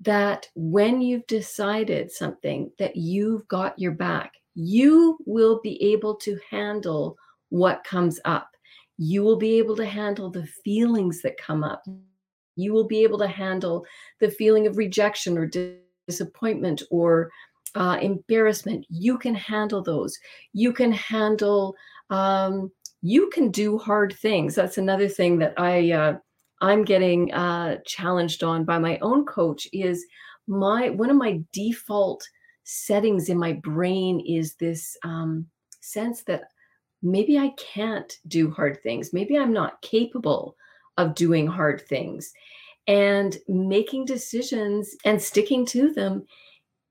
that 0.00 0.48
when 0.54 1.00
you've 1.00 1.26
decided 1.26 2.10
something 2.10 2.70
that 2.78 2.96
you've 2.96 3.46
got 3.48 3.78
your 3.78 3.92
back 3.92 4.32
you 4.54 5.18
will 5.24 5.60
be 5.62 5.82
able 5.82 6.16
to 6.16 6.38
handle 6.50 7.16
what 7.48 7.84
comes 7.84 8.20
up. 8.24 8.50
You 8.98 9.22
will 9.22 9.36
be 9.36 9.58
able 9.58 9.76
to 9.76 9.86
handle 9.86 10.30
the 10.30 10.46
feelings 10.64 11.22
that 11.22 11.36
come 11.36 11.64
up. 11.64 11.84
You 12.56 12.72
will 12.72 12.86
be 12.86 13.02
able 13.02 13.18
to 13.18 13.26
handle 13.26 13.84
the 14.20 14.30
feeling 14.30 14.66
of 14.66 14.76
rejection 14.76 15.38
or 15.38 15.50
disappointment 16.06 16.82
or 16.90 17.30
uh, 17.74 17.98
embarrassment. 18.02 18.84
You 18.90 19.16
can 19.18 19.34
handle 19.34 19.82
those. 19.82 20.18
You 20.52 20.72
can 20.72 20.92
handle. 20.92 21.74
Um, 22.10 22.70
you 23.02 23.28
can 23.30 23.50
do 23.50 23.78
hard 23.78 24.14
things. 24.14 24.54
That's 24.54 24.78
another 24.78 25.08
thing 25.08 25.38
that 25.38 25.54
I 25.58 25.92
uh, 25.92 26.16
I'm 26.60 26.84
getting 26.84 27.32
uh, 27.34 27.78
challenged 27.84 28.42
on 28.44 28.64
by 28.64 28.78
my 28.78 28.98
own 28.98 29.26
coach. 29.26 29.66
Is 29.72 30.04
my 30.46 30.90
one 30.90 31.10
of 31.10 31.16
my 31.16 31.40
default 31.52 32.22
settings 32.64 33.28
in 33.28 33.38
my 33.38 33.52
brain 33.52 34.20
is 34.26 34.54
this 34.54 34.96
um, 35.04 35.46
sense 35.80 36.22
that 36.24 36.44
maybe 37.02 37.38
I 37.38 37.52
can't 37.58 38.16
do 38.28 38.50
hard 38.50 38.80
things. 38.82 39.12
Maybe 39.12 39.36
I'm 39.36 39.52
not 39.52 39.82
capable 39.82 40.56
of 40.96 41.14
doing 41.14 41.46
hard 41.46 41.82
things. 41.88 42.32
And 42.86 43.36
making 43.48 44.06
decisions 44.06 44.96
and 45.04 45.20
sticking 45.20 45.64
to 45.66 45.92
them 45.92 46.26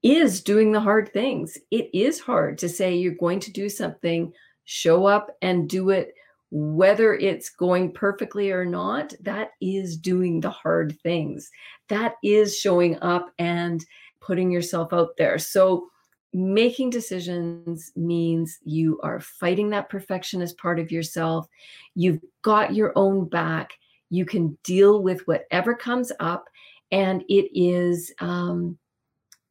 is 0.03 0.41
doing 0.41 0.72
the 0.72 0.80
hard 0.80 1.12
things. 1.13 1.58
It 1.70 1.89
is 1.94 2.20
hard 2.20 2.58
to 2.60 2.70
say 2.70 2.96
you're 2.96 3.13
going 3.15 3.39
to 3.41 3.51
do 3.51 3.70
something, 3.70 4.32
show 4.65 5.06
up 5.06 5.36
and 5.41 5.70
do 5.70 5.89
it, 5.89 6.13
whether 6.51 7.13
it's 7.13 7.50
going 7.50 7.91
perfectly 7.94 8.51
or 8.51 8.65
not. 8.65 9.13
That 9.22 9.51
is 9.62 9.98
doing 9.98 10.39
the 10.39 10.50
hard 10.50 11.00
things. 11.01 11.50
That 11.89 12.15
is 12.24 12.58
showing 12.58 13.00
up 13.01 13.32
and 13.39 13.84
putting 14.20 14.51
yourself 14.51 14.94
out 14.94 15.18
there. 15.18 15.39
So, 15.39 15.88
making 16.34 16.89
decisions 16.89 17.91
means 17.96 18.60
you 18.63 18.98
are 19.03 19.20
fighting 19.20 19.70
that 19.70 19.89
perfectionist 19.89 20.58
part 20.58 20.80
of 20.80 20.91
yourself. 20.91 21.46
You've 21.94 22.22
got 22.41 22.74
your 22.74 22.94
own 22.96 23.27
back. 23.27 23.74
You 24.10 24.25
can 24.25 24.58
deal 24.63 25.03
with 25.03 25.27
whatever 25.27 25.75
comes 25.75 26.12
up, 26.20 26.46
and 26.91 27.24
it 27.27 27.50
is 27.53 28.13
um, 28.20 28.77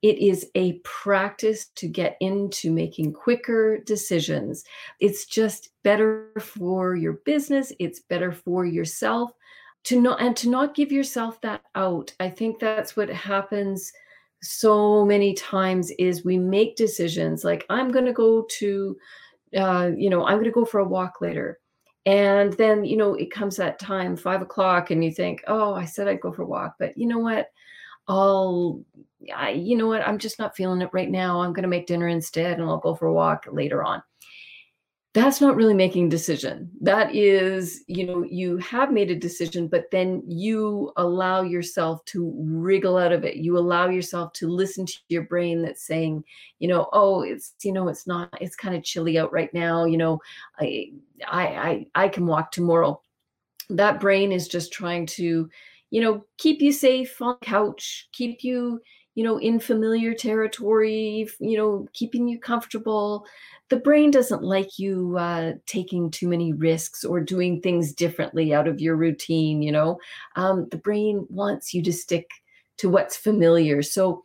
it 0.02 0.18
is 0.18 0.46
a 0.54 0.74
practice 0.84 1.66
to 1.76 1.88
get 1.88 2.16
into 2.20 2.70
making 2.70 3.12
quicker 3.12 3.78
decisions. 3.78 4.64
It's 4.98 5.26
just 5.26 5.70
better 5.82 6.32
for 6.40 6.96
your 6.96 7.14
business. 7.24 7.72
It's 7.78 8.00
better 8.00 8.32
for 8.32 8.64
yourself 8.64 9.32
to 9.84 10.00
not 10.00 10.20
and 10.20 10.36
to 10.38 10.48
not 10.48 10.74
give 10.74 10.92
yourself 10.92 11.40
that 11.42 11.62
out. 11.74 12.12
I 12.20 12.30
think 12.30 12.58
that's 12.58 12.96
what 12.96 13.08
happens 13.08 13.92
so 14.42 15.04
many 15.04 15.34
times 15.34 15.90
is 15.98 16.24
we 16.24 16.38
make 16.38 16.76
decisions 16.76 17.44
like 17.44 17.66
i'm 17.68 17.90
going 17.90 18.06
to 18.06 18.12
go 18.12 18.46
to 18.48 18.96
uh, 19.56 19.90
you 19.96 20.08
know 20.08 20.24
i'm 20.24 20.36
going 20.36 20.44
to 20.44 20.50
go 20.50 20.64
for 20.64 20.80
a 20.80 20.88
walk 20.88 21.20
later 21.20 21.58
and 22.06 22.54
then 22.54 22.84
you 22.84 22.96
know 22.96 23.14
it 23.14 23.30
comes 23.30 23.56
that 23.56 23.78
time 23.78 24.16
five 24.16 24.40
o'clock 24.40 24.90
and 24.90 25.04
you 25.04 25.12
think 25.12 25.42
oh 25.46 25.74
i 25.74 25.84
said 25.84 26.08
i'd 26.08 26.20
go 26.20 26.32
for 26.32 26.42
a 26.42 26.46
walk 26.46 26.74
but 26.78 26.96
you 26.96 27.06
know 27.06 27.18
what 27.18 27.48
i'll 28.10 28.84
I, 29.34 29.50
you 29.50 29.76
know 29.76 29.86
what? 29.86 30.06
I'm 30.06 30.18
just 30.18 30.38
not 30.38 30.56
feeling 30.56 30.80
it 30.82 30.90
right 30.92 31.10
now. 31.10 31.42
I'm 31.42 31.52
going 31.52 31.62
to 31.62 31.68
make 31.68 31.86
dinner 31.86 32.08
instead 32.08 32.58
and 32.58 32.68
i'll 32.68 32.78
go 32.78 32.94
for 32.94 33.06
a 33.06 33.12
walk 33.12 33.46
later 33.50 33.82
on. 33.82 34.02
That's 35.12 35.40
not 35.40 35.56
really 35.56 35.74
making 35.74 36.08
decision. 36.08 36.70
That 36.80 37.14
is 37.14 37.82
you 37.86 38.06
know 38.06 38.24
you 38.24 38.58
have 38.58 38.92
made 38.92 39.10
a 39.10 39.16
decision 39.16 39.66
but 39.68 39.90
then 39.90 40.22
you 40.26 40.92
allow 40.96 41.42
yourself 41.42 42.04
to 42.06 42.32
wriggle 42.38 42.96
out 42.96 43.12
of 43.12 43.24
it. 43.24 43.36
You 43.36 43.58
allow 43.58 43.88
yourself 43.88 44.32
to 44.34 44.48
listen 44.48 44.86
to 44.86 44.94
your 45.08 45.24
brain 45.24 45.62
that's 45.62 45.84
saying 45.86 46.24
you 46.60 46.68
know 46.68 46.88
oh 46.92 47.22
it's 47.22 47.54
you 47.62 47.72
know 47.72 47.88
it's 47.88 48.06
not 48.06 48.32
it's 48.40 48.56
kind 48.56 48.74
of 48.74 48.84
chilly 48.84 49.18
out 49.18 49.32
right 49.32 49.52
now 49.52 49.84
you 49.84 49.98
know 49.98 50.20
i 50.60 50.90
i 51.26 51.46
i, 51.46 51.86
I 52.04 52.08
can 52.08 52.26
walk 52.26 52.52
tomorrow. 52.52 53.00
That 53.68 54.00
brain 54.00 54.32
is 54.32 54.48
just 54.48 54.72
trying 54.72 55.06
to 55.06 55.48
you 55.90 56.00
know 56.00 56.24
keep 56.38 56.60
you 56.60 56.72
safe 56.72 57.20
on 57.20 57.36
couch 57.42 58.08
keep 58.12 58.42
you 58.44 58.80
you 59.14 59.24
know 59.24 59.38
in 59.38 59.58
familiar 59.60 60.14
territory 60.14 61.28
you 61.40 61.56
know 61.56 61.86
keeping 61.92 62.28
you 62.28 62.38
comfortable. 62.38 63.26
The 63.68 63.76
brain 63.76 64.10
doesn't 64.10 64.42
like 64.42 64.78
you 64.80 65.16
uh, 65.16 65.52
taking 65.66 66.10
too 66.10 66.26
many 66.28 66.52
risks 66.52 67.04
or 67.04 67.20
doing 67.20 67.60
things 67.60 67.92
differently 67.92 68.52
out 68.52 68.66
of 68.66 68.80
your 68.80 68.96
routine 68.96 69.62
you 69.62 69.70
know? 69.72 69.98
Um, 70.36 70.68
the 70.70 70.76
brain 70.78 71.26
wants 71.30 71.72
you 71.72 71.82
to 71.84 71.92
stick 71.92 72.28
to 72.78 72.88
what's 72.88 73.16
familiar. 73.16 73.82
So 73.82 74.24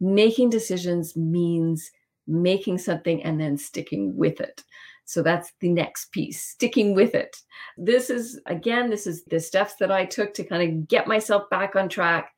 making 0.00 0.50
decisions 0.50 1.16
means 1.16 1.90
making 2.26 2.78
something 2.78 3.22
and 3.22 3.40
then 3.40 3.56
sticking 3.56 4.16
with 4.16 4.40
it 4.40 4.62
so 5.04 5.22
that's 5.22 5.52
the 5.60 5.68
next 5.68 6.12
piece 6.12 6.42
sticking 6.42 6.94
with 6.94 7.14
it 7.14 7.36
this 7.76 8.10
is 8.10 8.40
again 8.46 8.90
this 8.90 9.06
is 9.06 9.24
the 9.24 9.40
steps 9.40 9.74
that 9.78 9.90
i 9.90 10.04
took 10.04 10.32
to 10.34 10.44
kind 10.44 10.62
of 10.62 10.88
get 10.88 11.06
myself 11.06 11.48
back 11.50 11.76
on 11.76 11.88
track 11.88 12.32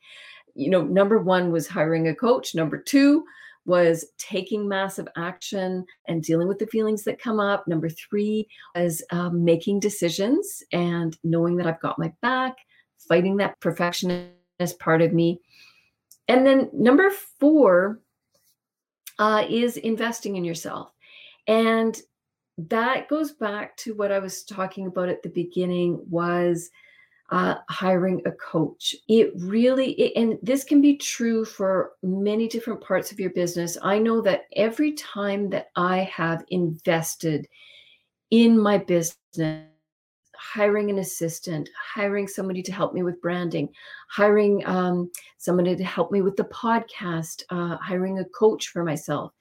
you 0.55 0.71
know 0.71 0.83
number 0.83 1.19
one 1.19 1.51
was 1.51 1.67
hiring 1.67 2.09
a 2.09 2.15
coach 2.15 2.55
number 2.55 2.79
two 2.79 3.25
was 3.67 4.05
taking 4.19 4.69
massive 4.69 5.09
action 5.17 5.85
and 6.07 6.23
dealing 6.23 6.49
with 6.49 6.59
the 6.59 6.67
feelings 6.67 7.03
that 7.05 7.21
come 7.21 7.41
up. 7.41 7.67
Number 7.67 7.89
three 7.89 8.47
was 8.75 9.03
um, 9.11 9.45
making 9.45 9.81
decisions 9.81 10.63
and 10.73 11.17
knowing 11.25 11.57
that 11.57 11.67
I've 11.67 11.81
got 11.81 11.99
my 11.99 12.13
back, 12.21 12.55
fighting 13.09 13.37
that 13.39 13.59
perfectionist 13.61 14.79
part 14.81 15.03
of 15.03 15.13
me. 15.13 15.41
And 16.29 16.47
then 16.47 16.71
number 16.73 17.11
four 17.41 18.01
uh, 19.19 19.45
is 19.49 19.77
investing 19.79 20.37
in 20.37 20.45
yourself. 20.45 20.91
And 21.47 21.99
that 22.57 23.09
goes 23.09 23.33
back 23.33 23.77
to 23.79 23.95
what 23.95 24.13
I 24.13 24.19
was 24.19 24.45
talking 24.45 24.87
about 24.87 25.09
at 25.09 25.23
the 25.23 25.29
beginning 25.31 26.01
was 26.09 26.71
uh, 27.31 27.57
hiring 27.69 28.23
a 28.27 28.33
coach. 28.33 28.95
It 29.09 29.33
really, 29.37 29.93
it, 29.93 30.13
and 30.17 30.39
this 30.43 30.63
can 30.63 30.81
be 30.81 30.97
true 30.97 31.45
for 31.45 31.93
many 32.03 32.49
different 32.49 32.81
parts 32.81 33.11
of 33.11 33.19
your 33.19 33.31
business. 33.31 33.77
I 33.83 33.99
know 33.99 34.21
that 34.21 34.43
every 34.55 34.93
time 34.93 35.51
that 35.51 35.71
I 35.75 35.99
have 36.13 36.45
invested 36.49 37.49
in 38.31 38.59
my 38.59 38.79
business, 38.79 39.65
hiring 40.37 40.91
an 40.91 40.99
assistant, 40.99 41.69
hiring 41.95 42.29
somebody 42.29 42.63
to 42.63 42.73
help 42.73 42.93
me 42.93 43.03
with 43.03 43.21
branding, 43.23 43.69
hiring 44.09 44.65
um, 44.67 45.11
somebody 45.39 45.75
to 45.75 45.85
help 45.85 46.13
me 46.13 46.23
with 46.23 46.37
the 46.37 46.45
podcast, 46.45 47.43
uh, 47.51 47.77
hiring 47.79 48.19
a 48.19 48.25
coach 48.27 48.69
for 48.69 48.85
myself. 48.85 49.33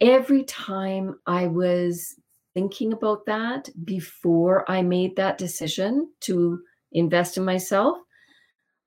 Every 0.00 0.44
time 0.44 1.18
I 1.26 1.46
was 1.46 2.16
thinking 2.54 2.92
about 2.92 3.26
that 3.26 3.68
before 3.84 4.68
I 4.70 4.82
made 4.82 5.16
that 5.16 5.38
decision 5.38 6.08
to 6.20 6.60
invest 6.92 7.36
in 7.36 7.44
myself. 7.44 7.98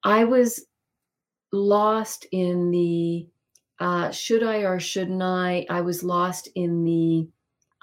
I 0.03 0.23
was 0.23 0.65
lost 1.51 2.25
in 2.31 2.71
the 2.71 3.27
uh, 3.79 4.09
should 4.09 4.41
I 4.41 4.59
or 4.59 4.79
shouldn't 4.79 5.21
I? 5.21 5.65
I 5.69 5.81
was 5.81 6.03
lost 6.03 6.49
in 6.55 6.83
the 6.83 7.27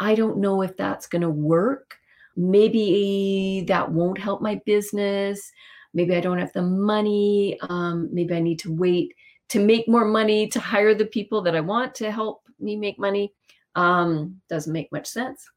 I 0.01 0.17
don't 0.17 0.39
know 0.39 0.63
if 0.63 0.77
that's 0.77 1.07
going 1.07 1.23
to 1.23 1.31
work. 1.31 1.97
Maybe 2.37 3.65
that 3.69 3.93
won't 3.93 4.19
help 4.19 4.43
my 4.43 4.61
business. 4.67 5.53
Maybe 5.93 6.17
I 6.17 6.21
don't 6.21 6.39
have 6.39 6.53
the 6.53 6.63
money. 6.63 7.57
Um, 7.69 8.09
maybe 8.13 8.35
I 8.35 8.41
need 8.41 8.59
to 8.61 8.73
wait 8.73 9.15
to 9.51 9.61
make 9.61 9.87
more 9.87 10.05
money 10.05 10.49
to 10.49 10.59
hire 10.59 10.95
the 10.95 11.05
people 11.05 11.43
that 11.43 11.55
I 11.55 11.61
want 11.61 11.95
to 11.97 12.11
help 12.11 12.44
me 12.61 12.77
make 12.77 12.99
money. 12.99 13.33
Um, 13.77 14.41
doesn't 14.49 14.73
make 14.73 14.93
much 14.93 15.09
sense 15.09 15.49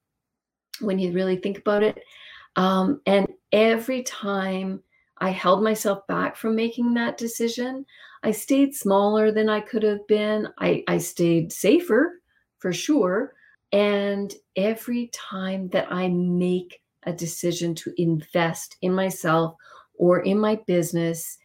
when 0.80 1.00
you 1.00 1.12
really 1.12 1.38
think 1.38 1.60
about 1.60 1.84
it. 1.84 2.01
Um, 2.56 3.01
and 3.06 3.27
every 3.51 4.04
time 4.04 4.82
I 5.20 5.30
held 5.30 5.63
myself 5.63 6.06
back 6.08 6.36
from 6.36 6.56
making 6.56 6.94
that 6.96 7.18
decision, 7.18 7.86
I 8.24 8.32
stayed 8.32 8.75
smaller 8.75 9.32
than 9.32 9.50
I 9.50 9.60
could 9.60 9.84
have 9.84 10.06
been. 10.08 10.48
I, 10.58 10.84
I 10.88 10.98
stayed 10.98 11.51
safer 11.51 12.22
for 12.60 12.74
sure. 12.74 13.34
And 13.72 14.34
every 14.56 15.10
time 15.13 15.70
that 15.70 15.92
I 15.92 16.08
make 16.10 16.82
a 17.04 17.13
decision 17.13 17.75
to 17.75 17.94
invest 17.98 18.77
in 18.82 18.94
myself 18.94 19.56
or 19.96 20.22
in 20.22 20.39
my 20.39 20.60
business, 20.68 21.38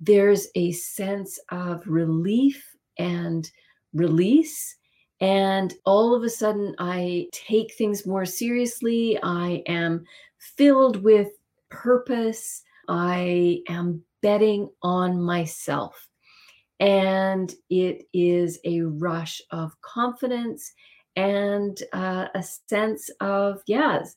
there's 0.00 0.48
a 0.54 0.72
sense 0.72 1.38
of 1.50 1.86
relief 1.86 2.74
and 2.98 3.50
release. 3.92 4.76
And 5.24 5.72
all 5.86 6.14
of 6.14 6.22
a 6.22 6.28
sudden, 6.28 6.74
I 6.78 7.28
take 7.32 7.72
things 7.72 8.04
more 8.04 8.26
seriously. 8.26 9.18
I 9.22 9.62
am 9.66 10.04
filled 10.36 11.02
with 11.02 11.28
purpose. 11.70 12.62
I 12.88 13.62
am 13.70 14.02
betting 14.20 14.68
on 14.82 15.18
myself. 15.18 16.10
And 16.78 17.50
it 17.70 18.06
is 18.12 18.58
a 18.64 18.82
rush 18.82 19.40
of 19.50 19.72
confidence 19.80 20.70
and 21.16 21.82
uh, 21.94 22.26
a 22.34 22.42
sense 22.42 23.08
of, 23.22 23.62
yes, 23.66 24.16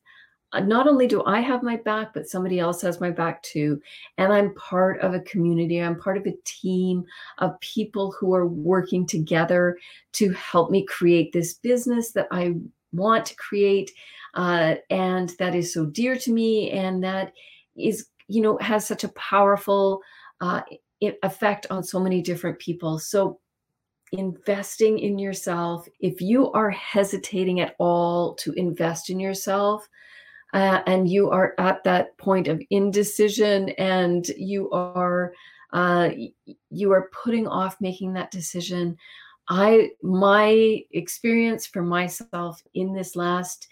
not 0.53 0.87
only 0.87 1.07
do 1.07 1.23
I 1.25 1.41
have 1.41 1.61
my 1.61 1.75
back, 1.77 2.13
but 2.13 2.27
somebody 2.27 2.59
else 2.59 2.81
has 2.81 3.01
my 3.01 3.11
back 3.11 3.43
too. 3.43 3.81
And 4.17 4.31
I'm 4.31 4.55
part 4.55 5.01
of 5.01 5.13
a 5.13 5.19
community, 5.21 5.79
I'm 5.79 5.99
part 5.99 6.17
of 6.17 6.25
a 6.25 6.37
team 6.45 7.03
of 7.39 7.59
people 7.59 8.15
who 8.17 8.33
are 8.33 8.47
working 8.47 9.05
together 9.05 9.77
to 10.13 10.31
help 10.31 10.71
me 10.71 10.85
create 10.85 11.33
this 11.33 11.55
business 11.55 12.11
that 12.11 12.27
I 12.31 12.55
want 12.93 13.25
to 13.25 13.35
create 13.35 13.91
uh, 14.37 14.75
and 14.89 15.33
that 15.39 15.55
is 15.55 15.73
so 15.73 15.85
dear 15.85 16.15
to 16.15 16.31
me 16.31 16.71
and 16.71 17.03
that 17.03 17.33
is, 17.75 18.07
you 18.27 18.41
know, 18.41 18.57
has 18.59 18.85
such 18.85 19.03
a 19.03 19.09
powerful 19.09 20.01
uh, 20.41 20.61
effect 21.01 21.65
on 21.69 21.83
so 21.83 21.99
many 21.99 22.21
different 22.21 22.59
people. 22.59 22.99
So, 22.99 23.39
investing 24.13 24.99
in 24.99 25.19
yourself, 25.19 25.87
if 25.99 26.21
you 26.21 26.51
are 26.53 26.69
hesitating 26.69 27.59
at 27.59 27.75
all 27.77 28.35
to 28.35 28.53
invest 28.53 29.09
in 29.09 29.19
yourself, 29.19 29.89
uh, 30.53 30.81
and 30.87 31.09
you 31.09 31.29
are 31.29 31.53
at 31.57 31.83
that 31.83 32.17
point 32.17 32.47
of 32.47 32.61
indecision 32.69 33.69
and 33.77 34.27
you 34.37 34.69
are 34.71 35.33
uh, 35.73 36.09
you 36.69 36.91
are 36.93 37.09
putting 37.23 37.47
off 37.47 37.75
making 37.81 38.13
that 38.13 38.31
decision. 38.31 38.97
I 39.49 39.89
my 40.01 40.81
experience 40.91 41.65
for 41.65 41.81
myself 41.81 42.61
in 42.73 42.93
this 42.93 43.15
last 43.15 43.67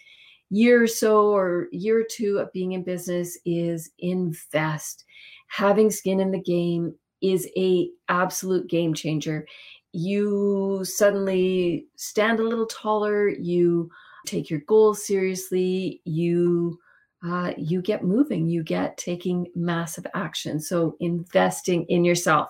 year 0.49 0.83
or 0.83 0.87
so 0.87 1.33
or 1.33 1.67
year 1.71 2.01
or 2.01 2.05
two 2.09 2.37
of 2.37 2.51
being 2.53 2.73
in 2.73 2.83
business 2.83 3.37
is 3.45 3.91
invest. 3.99 5.05
Having 5.47 5.91
skin 5.91 6.19
in 6.19 6.31
the 6.31 6.41
game 6.41 6.93
is 7.21 7.49
a 7.57 7.89
absolute 8.09 8.67
game 8.67 8.93
changer. 8.93 9.47
You 9.93 10.81
suddenly 10.83 11.87
stand 11.95 12.39
a 12.39 12.47
little 12.47 12.67
taller 12.67 13.29
you 13.29 13.89
take 14.25 14.49
your 14.49 14.61
goals 14.61 15.05
seriously, 15.05 16.01
you 16.05 16.79
uh, 17.25 17.53
you 17.57 17.81
get 17.81 18.03
moving, 18.03 18.47
you 18.47 18.61
get 18.63 18.97
taking 18.97 19.47
massive 19.55 20.05
action. 20.13 20.59
So 20.59 20.95
investing 20.99 21.85
in 21.85 22.05
yourself. 22.05 22.49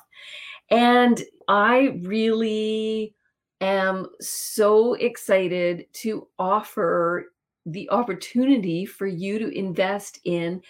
And 0.70 1.22
I 1.48 2.00
really 2.02 3.16
am 3.62 4.08
so 4.20 4.96
excited 4.96 5.86
to 5.94 6.28
offer 6.38 7.32
the 7.66 7.90
opportunity 7.90 8.86
for 8.86 9.08
you 9.08 9.40
to 9.40 9.48
invest 9.58 10.20
in 10.26 10.62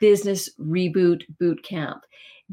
Business 0.00 0.50
Reboot 0.58 1.22
Bootcamp. 1.40 2.00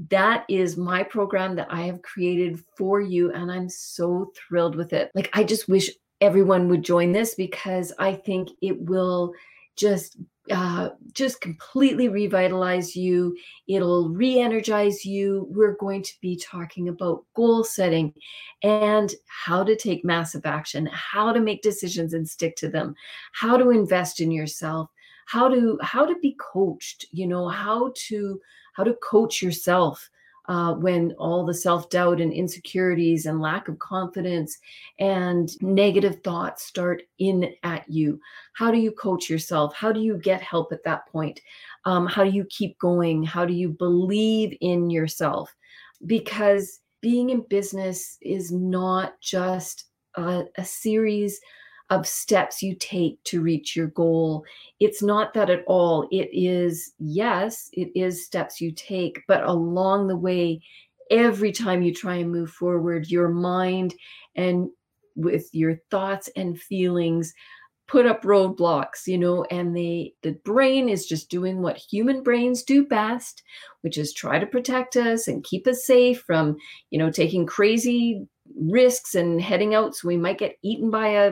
That 0.10 0.45
is 0.48 0.78
my 0.78 1.04
program 1.04 1.56
that 1.56 1.67
I 1.69 1.82
have 1.82 2.02
created 2.04 2.63
for 2.78 3.02
you, 3.02 3.34
and 3.34 3.52
I'm 3.52 3.67
so 3.67 4.32
thrilled 4.36 4.76
with 4.76 4.93
it. 4.93 5.12
Like, 5.15 5.30
I 5.34 5.43
just 5.43 5.67
wish 5.67 5.89
everyone 6.21 6.67
would 6.69 6.84
join 6.84 7.12
this 7.12 7.36
because 7.36 7.93
I 7.99 8.13
think 8.13 8.49
it 8.62 8.79
will 8.82 9.34
just 9.75 10.17
uh, 10.51 10.89
just 11.13 11.41
completely 11.41 12.10
revitalize 12.10 12.95
you. 12.95 13.38
It'll 13.67 14.10
re-energize 14.10 15.05
you. 15.05 15.47
We're 15.49 15.77
going 15.77 16.01
to 16.01 16.13
be 16.21 16.36
talking 16.38 16.89
about 16.89 17.23
goal 17.36 17.63
setting 17.63 18.13
and 18.63 19.13
how 19.27 19.63
to 19.63 19.75
take 19.75 20.03
massive 20.03 20.45
action, 20.45 20.89
how 20.91 21.32
to 21.32 21.39
make 21.39 21.62
decisions 21.62 22.13
and 22.13 22.27
stick 22.27 22.55
to 22.58 22.67
them, 22.67 22.95
how 23.32 23.58
to 23.58 23.69
invest 23.69 24.21
in 24.21 24.32
yourself, 24.32 24.89
how 25.27 25.49
to 25.49 25.77
how 25.84 26.05
to 26.05 26.15
be 26.19 26.36
coached. 26.39 27.05
You 27.12 27.27
know 27.27 27.47
how 27.47 27.93
to 28.08 28.41
how 28.73 28.84
to 28.84 28.95
coach 28.95 29.41
yourself 29.41 30.10
uh, 30.49 30.73
when 30.73 31.13
all 31.19 31.45
the 31.45 31.53
self 31.53 31.89
doubt 31.91 32.19
and 32.19 32.33
insecurities 32.33 33.27
and 33.27 33.39
lack 33.39 33.67
of 33.67 33.77
confidence 33.77 34.57
and 34.97 35.49
negative 35.62 36.21
thoughts 36.23 36.63
start 36.63 37.03
in 37.19 37.53
at 37.62 37.88
you. 37.88 38.19
How 38.53 38.71
do 38.71 38.79
you 38.79 38.91
coach 38.91 39.29
yourself? 39.29 39.75
How 39.75 39.91
do 39.91 40.01
you 40.01 40.17
get 40.17 40.41
help 40.41 40.73
at 40.73 40.83
that 40.83 41.05
point? 41.07 41.39
Um, 41.85 42.07
how 42.07 42.23
do 42.23 42.31
you 42.31 42.45
keep 42.45 42.77
going? 42.79 43.23
How 43.23 43.45
do 43.45 43.53
you 43.53 43.69
believe 43.69 44.57
in 44.59 44.89
yourself? 44.89 45.55
Because 46.07 46.79
being 46.99 47.29
in 47.29 47.41
business 47.47 48.17
is 48.19 48.51
not 48.51 49.21
just 49.21 49.85
a, 50.15 50.45
a 50.57 50.65
series 50.65 51.39
of 51.89 52.08
steps 52.08 52.62
you 52.62 52.75
take 52.75 53.21
to 53.23 53.41
reach 53.41 53.75
your 53.75 53.88
goal. 53.88 54.43
It's 54.80 55.02
not 55.02 55.34
that 55.34 55.49
at 55.49 55.63
all. 55.67 56.08
It 56.12 56.30
is, 56.32 56.93
yes, 56.99 57.69
it 57.73 57.91
is 57.95 58.25
steps 58.25 58.62
you 58.62 58.71
take, 58.71 59.21
but 59.28 59.43
along 59.43 60.08
the 60.08 60.15
way, 60.15 60.62
every 61.10 61.52
time 61.52 61.82
you 61.82 61.93
try 61.93 62.15
and 62.15 62.32
move 62.32 62.52
forward, 62.52 63.10
your 63.10 63.30
mind 63.30 63.95
and 64.36 64.69
with 65.15 65.49
your 65.52 65.78
thoughts 65.89 66.30
and 66.36 66.62
feelings 66.62 67.34
put 67.89 68.06
up 68.06 68.21
roadblocks 68.21 69.08
you 69.08 69.17
know 69.17 69.43
and 69.45 69.75
the 69.75 70.13
the 70.21 70.34
brain 70.45 70.88
is 70.88 71.08
just 71.08 71.30
doing 71.30 71.60
what 71.60 71.75
human 71.75 72.21
brains 72.21 72.62
do 72.62 72.86
best 72.86 73.41
which 73.82 73.97
is 73.97 74.13
try 74.13 74.38
to 74.38 74.45
protect 74.45 74.95
us 74.95 75.28
and 75.28 75.43
keep 75.43 75.65
us 75.65 75.86
safe 75.86 76.21
from 76.21 76.56
you 76.91 76.99
know 76.99 77.10
taking 77.10 77.47
crazy 77.47 78.25
risks 78.56 79.15
and 79.15 79.41
heading 79.41 79.73
out 79.73 79.95
so 79.95 80.08
we 80.08 80.17
might 80.17 80.38
get 80.38 80.58
eaten 80.62 80.91
by 80.91 81.08
a 81.08 81.32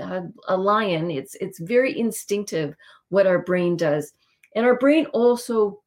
uh, 0.00 0.22
a 0.48 0.56
lion. 0.56 1.10
It's 1.10 1.34
it's 1.36 1.58
very 1.58 1.98
instinctive 1.98 2.74
what 3.08 3.26
our 3.26 3.40
brain 3.40 3.76
does, 3.76 4.12
and 4.54 4.64
our 4.64 4.78
brain 4.78 5.06
also 5.06 5.82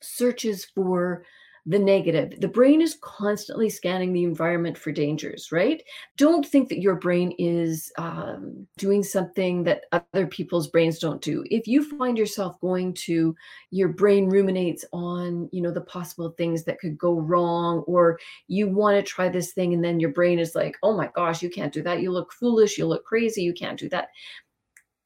searches 0.00 0.64
for 0.64 1.24
the 1.66 1.78
negative. 1.78 2.40
The 2.40 2.48
brain 2.48 2.80
is 2.80 2.98
constantly 3.02 3.68
scanning 3.68 4.12
the 4.12 4.24
environment 4.24 4.78
for 4.78 4.92
dangers, 4.92 5.52
right? 5.52 5.82
Don't 6.16 6.46
think 6.46 6.68
that 6.68 6.80
your 6.80 6.94
brain 6.96 7.34
is 7.38 7.92
um, 7.98 8.66
doing 8.78 9.02
something 9.02 9.64
that 9.64 9.82
other 9.92 10.26
people's 10.26 10.68
brains 10.68 10.98
don't 10.98 11.20
do. 11.20 11.44
If 11.50 11.66
you 11.66 11.84
find 11.98 12.16
yourself 12.16 12.60
going 12.60 12.94
to 12.94 13.34
your 13.70 13.88
brain 13.88 14.28
ruminates 14.28 14.84
on, 14.92 15.48
you 15.52 15.60
know, 15.60 15.72
the 15.72 15.82
possible 15.82 16.30
things 16.30 16.64
that 16.64 16.78
could 16.78 16.96
go 16.96 17.20
wrong, 17.20 17.80
or 17.80 18.18
you 18.48 18.68
want 18.68 18.96
to 18.96 19.02
try 19.02 19.28
this 19.28 19.52
thing 19.52 19.74
and 19.74 19.84
then 19.84 20.00
your 20.00 20.12
brain 20.12 20.38
is 20.38 20.54
like, 20.54 20.76
oh 20.82 20.96
my 20.96 21.10
gosh, 21.14 21.42
you 21.42 21.50
can't 21.50 21.72
do 21.72 21.82
that. 21.82 22.00
You 22.00 22.10
look 22.10 22.32
foolish. 22.32 22.78
You 22.78 22.86
look 22.86 23.04
crazy. 23.04 23.42
You 23.42 23.52
can't 23.52 23.78
do 23.78 23.88
that. 23.90 24.08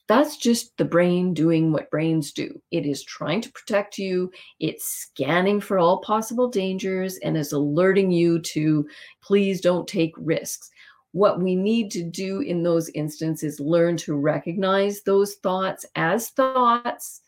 That's 0.07 0.37
just 0.37 0.77
the 0.77 0.85
brain 0.85 1.33
doing 1.33 1.73
what 1.73 1.91
brains 1.91 2.33
do. 2.33 2.61
It 2.71 2.85
is 2.85 3.03
trying 3.05 3.41
to 3.41 3.53
protect 3.53 3.97
you, 3.97 4.31
it's 4.61 4.87
scanning 4.87 5.61
for 5.61 5.79
all 5.79 6.01
possible 6.03 6.49
dangers, 6.49 7.17
and 7.19 7.37
is 7.37 7.53
alerting 7.53 8.11
you 8.11 8.39
to 8.41 8.87
please 9.23 9.61
don't 9.61 9.89
take 9.89 10.13
risks. 10.19 10.69
What 11.13 11.41
we 11.41 11.55
need 11.55 11.91
to 11.93 12.03
do 12.03 12.41
in 12.41 12.63
those 12.63 12.91
instances 12.91 13.55
is 13.55 13.61
learn 13.61 13.97
to 13.99 14.15
recognize 14.15 15.03
those 15.03 15.37
thoughts 15.37 15.87
as 15.95 16.31
thoughts 16.31 17.23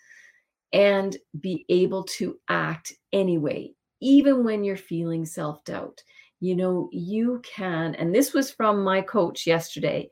and 0.73 1.17
be 1.41 1.65
able 1.69 2.03
to 2.05 2.37
act 2.49 2.93
anyway, 3.13 3.73
even 4.01 4.45
when 4.45 4.65
you're 4.65 4.77
feeling 4.77 5.25
self 5.25 5.65
doubt. 5.65 6.03
You 6.41 6.57
know, 6.57 6.91
you 6.93 7.41
can, 7.43 7.95
and 7.95 8.15
this 8.15 8.35
was 8.35 8.51
from 8.51 8.85
my 8.85 9.01
coach 9.01 9.47
yesterday. 9.47 10.11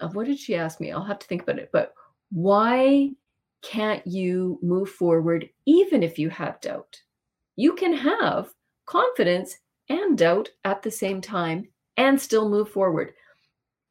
Uh, 0.00 0.08
what 0.08 0.26
did 0.26 0.38
she 0.38 0.54
ask 0.54 0.80
me? 0.80 0.92
I'll 0.92 1.04
have 1.04 1.18
to 1.20 1.26
think 1.26 1.42
about 1.42 1.58
it. 1.58 1.70
But 1.72 1.94
why 2.32 3.10
can't 3.62 4.04
you 4.06 4.58
move 4.62 4.90
forward 4.90 5.48
even 5.66 6.02
if 6.02 6.18
you 6.18 6.30
have 6.30 6.60
doubt? 6.60 7.00
You 7.56 7.74
can 7.74 7.92
have 7.92 8.52
confidence 8.86 9.56
and 9.88 10.16
doubt 10.16 10.48
at 10.64 10.82
the 10.82 10.90
same 10.90 11.20
time 11.20 11.68
and 11.96 12.20
still 12.20 12.48
move 12.48 12.70
forward. 12.70 13.12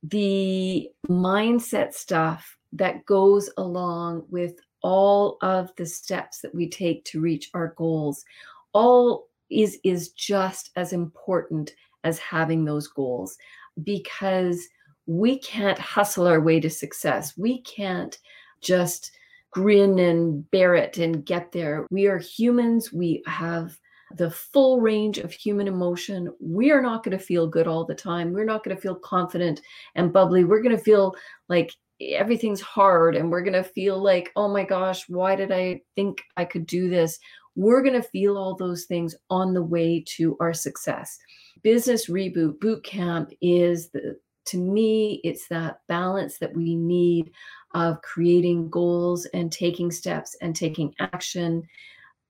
The 0.03 0.89
mindset 1.07 1.93
stuff 1.93 2.57
that 2.73 3.05
goes 3.05 3.49
along 3.57 4.25
with 4.29 4.55
all 4.81 5.37
of 5.41 5.71
the 5.75 5.85
steps 5.85 6.41
that 6.41 6.55
we 6.55 6.67
take 6.67 7.05
to 7.05 7.21
reach 7.21 7.49
our 7.53 7.75
goals 7.77 8.25
all 8.73 9.27
is 9.49 9.79
is 9.83 10.09
just 10.09 10.71
as 10.75 10.93
important 10.93 11.71
as 12.03 12.17
having 12.17 12.65
those 12.65 12.87
goals 12.87 13.37
because 13.83 14.67
we 15.05 15.39
can't 15.39 15.79
hustle 15.79 16.27
our 16.27 16.41
way 16.41 16.59
to 16.59 16.69
success 16.69 17.37
we 17.37 17.61
can't 17.61 18.17
just 18.61 19.11
grin 19.51 19.99
and 19.99 20.49
bear 20.51 20.75
it 20.75 20.97
and 20.97 21.25
get 21.25 21.51
there 21.51 21.85
we 21.91 22.07
are 22.07 22.19
humans 22.19 22.93
we 22.93 23.21
have 23.25 23.77
the 24.17 24.31
full 24.31 24.81
range 24.81 25.17
of 25.17 25.31
human 25.31 25.67
emotion. 25.67 26.33
We 26.39 26.71
are 26.71 26.81
not 26.81 27.03
going 27.03 27.17
to 27.17 27.23
feel 27.23 27.47
good 27.47 27.67
all 27.67 27.85
the 27.85 27.95
time. 27.95 28.31
We're 28.31 28.45
not 28.45 28.63
going 28.63 28.75
to 28.75 28.81
feel 28.81 28.95
confident 28.95 29.61
and 29.95 30.13
bubbly. 30.13 30.43
We're 30.43 30.61
going 30.61 30.75
to 30.75 30.83
feel 30.83 31.15
like 31.49 31.73
everything's 32.01 32.61
hard 32.61 33.15
and 33.15 33.29
we're 33.29 33.43
going 33.43 33.53
to 33.53 33.63
feel 33.63 34.01
like, 34.01 34.31
oh 34.35 34.47
my 34.47 34.63
gosh, 34.63 35.07
why 35.07 35.35
did 35.35 35.51
I 35.51 35.81
think 35.95 36.21
I 36.37 36.45
could 36.45 36.65
do 36.65 36.89
this? 36.89 37.19
We're 37.55 37.83
going 37.83 38.01
to 38.01 38.07
feel 38.09 38.37
all 38.37 38.55
those 38.55 38.85
things 38.85 39.15
on 39.29 39.53
the 39.53 39.63
way 39.63 40.03
to 40.17 40.37
our 40.39 40.53
success. 40.53 41.17
Business 41.63 42.09
Reboot 42.09 42.59
Boot 42.59 42.83
Camp 42.83 43.31
is 43.41 43.89
the 43.89 44.17
to 44.45 44.57
me, 44.57 45.21
it's 45.23 45.47
that 45.49 45.81
balance 45.87 46.37
that 46.39 46.55
we 46.55 46.75
need 46.75 47.31
of 47.73 48.01
creating 48.01 48.69
goals 48.69 49.25
and 49.33 49.51
taking 49.51 49.91
steps 49.91 50.35
and 50.41 50.55
taking 50.55 50.93
action 50.99 51.63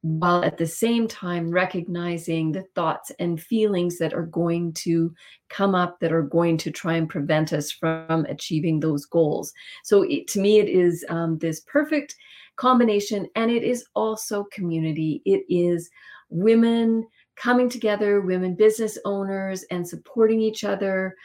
while 0.03 0.43
at 0.43 0.57
the 0.57 0.65
same 0.65 1.07
time 1.07 1.51
recognizing 1.51 2.51
the 2.51 2.63
thoughts 2.73 3.11
and 3.19 3.41
feelings 3.41 3.99
that 3.99 4.13
are 4.13 4.25
going 4.25 4.73
to 4.73 5.13
come 5.49 5.75
up 5.75 5.99
that 5.99 6.11
are 6.11 6.23
going 6.23 6.57
to 6.57 6.71
try 6.71 6.95
and 6.95 7.07
prevent 7.07 7.53
us 7.53 7.71
from 7.71 8.25
achieving 8.25 8.79
those 8.79 9.05
goals. 9.05 9.53
So, 9.83 10.01
it, 10.03 10.27
to 10.29 10.39
me, 10.39 10.59
it 10.59 10.69
is 10.69 11.05
um, 11.09 11.37
this 11.37 11.59
perfect 11.61 12.15
combination, 12.55 13.27
and 13.35 13.51
it 13.51 13.63
is 13.63 13.85
also 13.93 14.45
community. 14.51 15.21
It 15.25 15.43
is 15.49 15.89
women 16.29 17.05
coming 17.35 17.69
together, 17.69 18.21
women 18.21 18.55
business 18.55 18.97
owners, 19.05 19.63
and 19.69 19.87
supporting 19.87 20.41
each 20.41 20.63
other, 20.63 21.15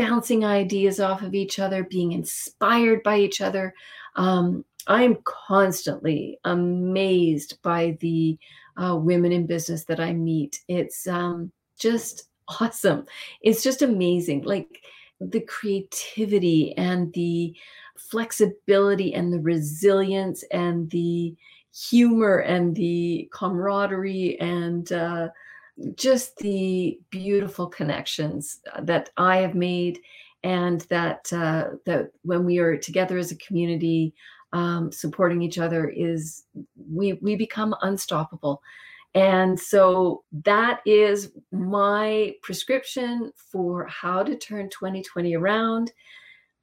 bouncing 0.00 0.46
ideas 0.46 0.98
off 0.98 1.20
of 1.20 1.34
each 1.34 1.58
other, 1.58 1.84
being 1.84 2.12
inspired 2.12 3.02
by 3.02 3.18
each 3.18 3.42
other. 3.42 3.74
Um, 4.16 4.64
I 4.86 5.02
am 5.02 5.18
constantly 5.24 6.38
amazed 6.44 7.58
by 7.60 7.98
the 8.00 8.38
uh, 8.82 8.96
women 8.96 9.30
in 9.30 9.46
business 9.46 9.84
that 9.84 10.00
I 10.00 10.14
meet. 10.14 10.60
It's 10.68 11.06
um, 11.06 11.52
just 11.78 12.30
awesome. 12.60 13.04
It's 13.42 13.62
just 13.62 13.82
amazing. 13.82 14.44
Like 14.44 14.82
the 15.20 15.40
creativity 15.40 16.74
and 16.78 17.12
the 17.12 17.54
flexibility 17.98 19.12
and 19.12 19.30
the 19.30 19.40
resilience 19.40 20.42
and 20.44 20.88
the 20.88 21.36
humor 21.74 22.38
and 22.38 22.74
the 22.74 23.28
camaraderie 23.34 24.40
and 24.40 24.90
uh, 24.92 25.28
just 25.96 26.36
the 26.38 26.98
beautiful 27.10 27.66
connections 27.66 28.60
that 28.82 29.10
I 29.16 29.38
have 29.38 29.54
made 29.54 30.00
and 30.42 30.80
that 30.82 31.32
uh, 31.32 31.70
that 31.86 32.10
when 32.22 32.44
we 32.44 32.58
are 32.58 32.76
together 32.76 33.18
as 33.18 33.30
a 33.30 33.36
community 33.36 34.14
um, 34.52 34.90
supporting 34.90 35.42
each 35.42 35.58
other 35.58 35.88
is 35.88 36.44
we 36.90 37.14
we 37.14 37.36
become 37.36 37.74
unstoppable. 37.82 38.62
And 39.14 39.58
so 39.58 40.22
that 40.44 40.80
is 40.86 41.32
my 41.50 42.34
prescription 42.42 43.32
for 43.34 43.86
how 43.86 44.22
to 44.22 44.36
turn 44.36 44.70
2020 44.70 45.34
around. 45.34 45.92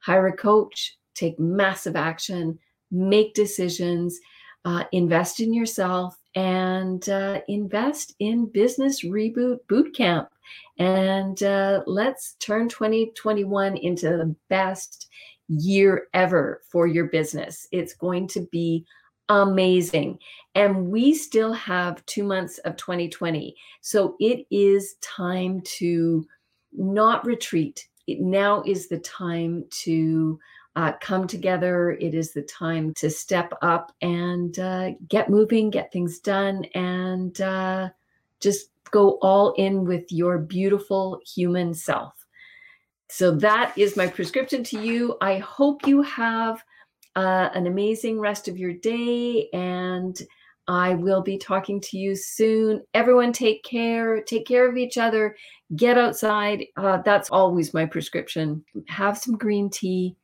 Hire 0.00 0.28
a 0.28 0.36
coach 0.36 0.96
take 1.14 1.38
massive 1.38 1.96
action 1.96 2.58
make 2.90 3.34
decisions 3.34 4.18
uh, 4.64 4.84
invest 4.92 5.40
in 5.40 5.52
yourself 5.52 6.17
and 6.34 7.08
uh, 7.08 7.40
invest 7.48 8.14
in 8.18 8.46
business 8.46 9.04
reboot 9.04 9.58
bootcamp 9.68 10.28
and 10.78 11.42
uh, 11.42 11.82
let's 11.86 12.34
turn 12.34 12.68
2021 12.68 13.76
into 13.76 14.08
the 14.08 14.34
best 14.48 15.08
year 15.48 16.06
ever 16.14 16.62
for 16.70 16.86
your 16.86 17.06
business. 17.06 17.66
It's 17.72 17.94
going 17.94 18.28
to 18.28 18.46
be 18.52 18.84
amazing. 19.28 20.18
And 20.54 20.88
we 20.90 21.14
still 21.14 21.52
have 21.52 22.04
two 22.06 22.22
months 22.22 22.58
of 22.58 22.76
2020. 22.76 23.56
So 23.80 24.16
it 24.20 24.46
is 24.50 24.94
time 25.00 25.60
to 25.78 26.26
not 26.72 27.26
retreat. 27.26 27.88
It 28.06 28.20
now 28.20 28.62
is 28.66 28.88
the 28.88 29.00
time 29.00 29.64
to 29.82 30.38
uh, 30.78 30.92
come 31.00 31.26
together. 31.26 31.90
It 32.00 32.14
is 32.14 32.32
the 32.32 32.42
time 32.42 32.94
to 32.94 33.10
step 33.10 33.52
up 33.62 33.92
and 34.00 34.56
uh, 34.60 34.90
get 35.08 35.28
moving, 35.28 35.70
get 35.70 35.90
things 35.92 36.20
done, 36.20 36.64
and 36.66 37.38
uh, 37.40 37.88
just 38.38 38.70
go 38.92 39.18
all 39.20 39.54
in 39.54 39.84
with 39.84 40.04
your 40.12 40.38
beautiful 40.38 41.20
human 41.34 41.74
self. 41.74 42.14
So 43.10 43.34
that 43.38 43.76
is 43.76 43.96
my 43.96 44.06
prescription 44.06 44.62
to 44.64 44.80
you. 44.80 45.16
I 45.20 45.38
hope 45.38 45.84
you 45.84 46.00
have 46.02 46.62
uh, 47.16 47.48
an 47.54 47.66
amazing 47.66 48.20
rest 48.20 48.46
of 48.46 48.56
your 48.56 48.74
day 48.74 49.48
and 49.52 50.16
I 50.68 50.94
will 50.94 51.22
be 51.22 51.38
talking 51.38 51.80
to 51.80 51.98
you 51.98 52.14
soon. 52.14 52.84
Everyone, 52.94 53.32
take 53.32 53.64
care. 53.64 54.22
Take 54.22 54.46
care 54.46 54.68
of 54.68 54.76
each 54.76 54.96
other. 54.96 55.34
Get 55.74 55.98
outside. 55.98 56.66
Uh, 56.76 56.98
that's 56.98 57.30
always 57.30 57.74
my 57.74 57.84
prescription. 57.84 58.64
Have 58.86 59.18
some 59.18 59.36
green 59.36 59.70
tea 59.70 60.14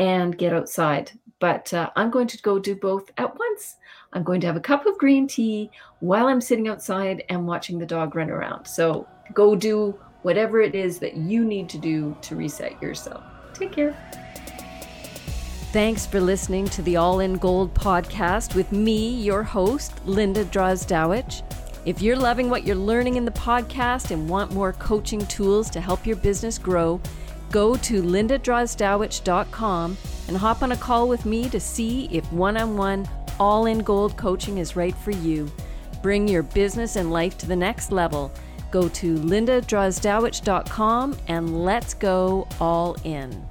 and 0.00 0.36
get 0.36 0.52
outside. 0.52 1.12
But 1.38 1.72
uh, 1.72 1.90
I'm 1.94 2.10
going 2.10 2.26
to 2.26 2.42
go 2.42 2.58
do 2.58 2.74
both 2.74 3.10
at 3.18 3.38
once. 3.38 3.76
I'm 4.12 4.24
going 4.24 4.40
to 4.40 4.46
have 4.46 4.56
a 4.56 4.60
cup 4.60 4.86
of 4.86 4.98
green 4.98 5.28
tea 5.28 5.70
while 6.00 6.26
I'm 6.26 6.40
sitting 6.40 6.68
outside 6.68 7.22
and 7.28 7.46
watching 7.46 7.78
the 7.78 7.86
dog 7.86 8.16
run 8.16 8.30
around. 8.30 8.64
So 8.66 9.06
go 9.34 9.54
do 9.54 9.98
whatever 10.22 10.60
it 10.60 10.74
is 10.74 10.98
that 10.98 11.16
you 11.16 11.44
need 11.44 11.68
to 11.68 11.78
do 11.78 12.16
to 12.22 12.34
reset 12.34 12.82
yourself. 12.82 13.22
Take 13.54 13.72
care. 13.72 13.94
Thanks 15.72 16.04
for 16.04 16.20
listening 16.20 16.66
to 16.70 16.82
the 16.82 16.96
All 16.96 17.20
in 17.20 17.34
Gold 17.34 17.72
podcast 17.74 18.54
with 18.54 18.72
me, 18.72 19.10
your 19.22 19.42
host, 19.42 19.92
Linda 20.04 20.44
Drozdowich. 20.46 21.42
If 21.86 22.02
you're 22.02 22.16
loving 22.16 22.50
what 22.50 22.66
you're 22.66 22.76
learning 22.76 23.16
in 23.16 23.24
the 23.24 23.30
podcast 23.30 24.10
and 24.10 24.28
want 24.28 24.52
more 24.52 24.72
coaching 24.72 25.24
tools 25.26 25.70
to 25.70 25.80
help 25.80 26.06
your 26.06 26.16
business 26.16 26.58
grow, 26.58 27.00
go 27.50 27.76
to 27.76 28.02
lindadrozdowich.com 28.02 29.96
and 30.28 30.36
hop 30.36 30.62
on 30.62 30.72
a 30.72 30.76
call 30.76 31.08
with 31.08 31.26
me 31.26 31.48
to 31.48 31.60
see 31.60 32.06
if 32.06 32.30
one 32.32 32.56
on 32.56 32.76
one 32.76 33.08
all 33.38 33.66
in 33.66 33.78
gold 33.78 34.16
coaching 34.16 34.58
is 34.58 34.76
right 34.76 34.94
for 34.96 35.10
you. 35.10 35.50
Bring 36.02 36.28
your 36.28 36.42
business 36.42 36.96
and 36.96 37.12
life 37.12 37.36
to 37.38 37.46
the 37.46 37.56
next 37.56 37.92
level 37.92 38.32
Go 38.70 38.88
to 38.88 39.16
lindadrozdowich.com 39.16 41.16
and 41.28 41.64
let's 41.64 41.94
go 41.94 42.46
all 42.60 42.96
in. 43.04 43.44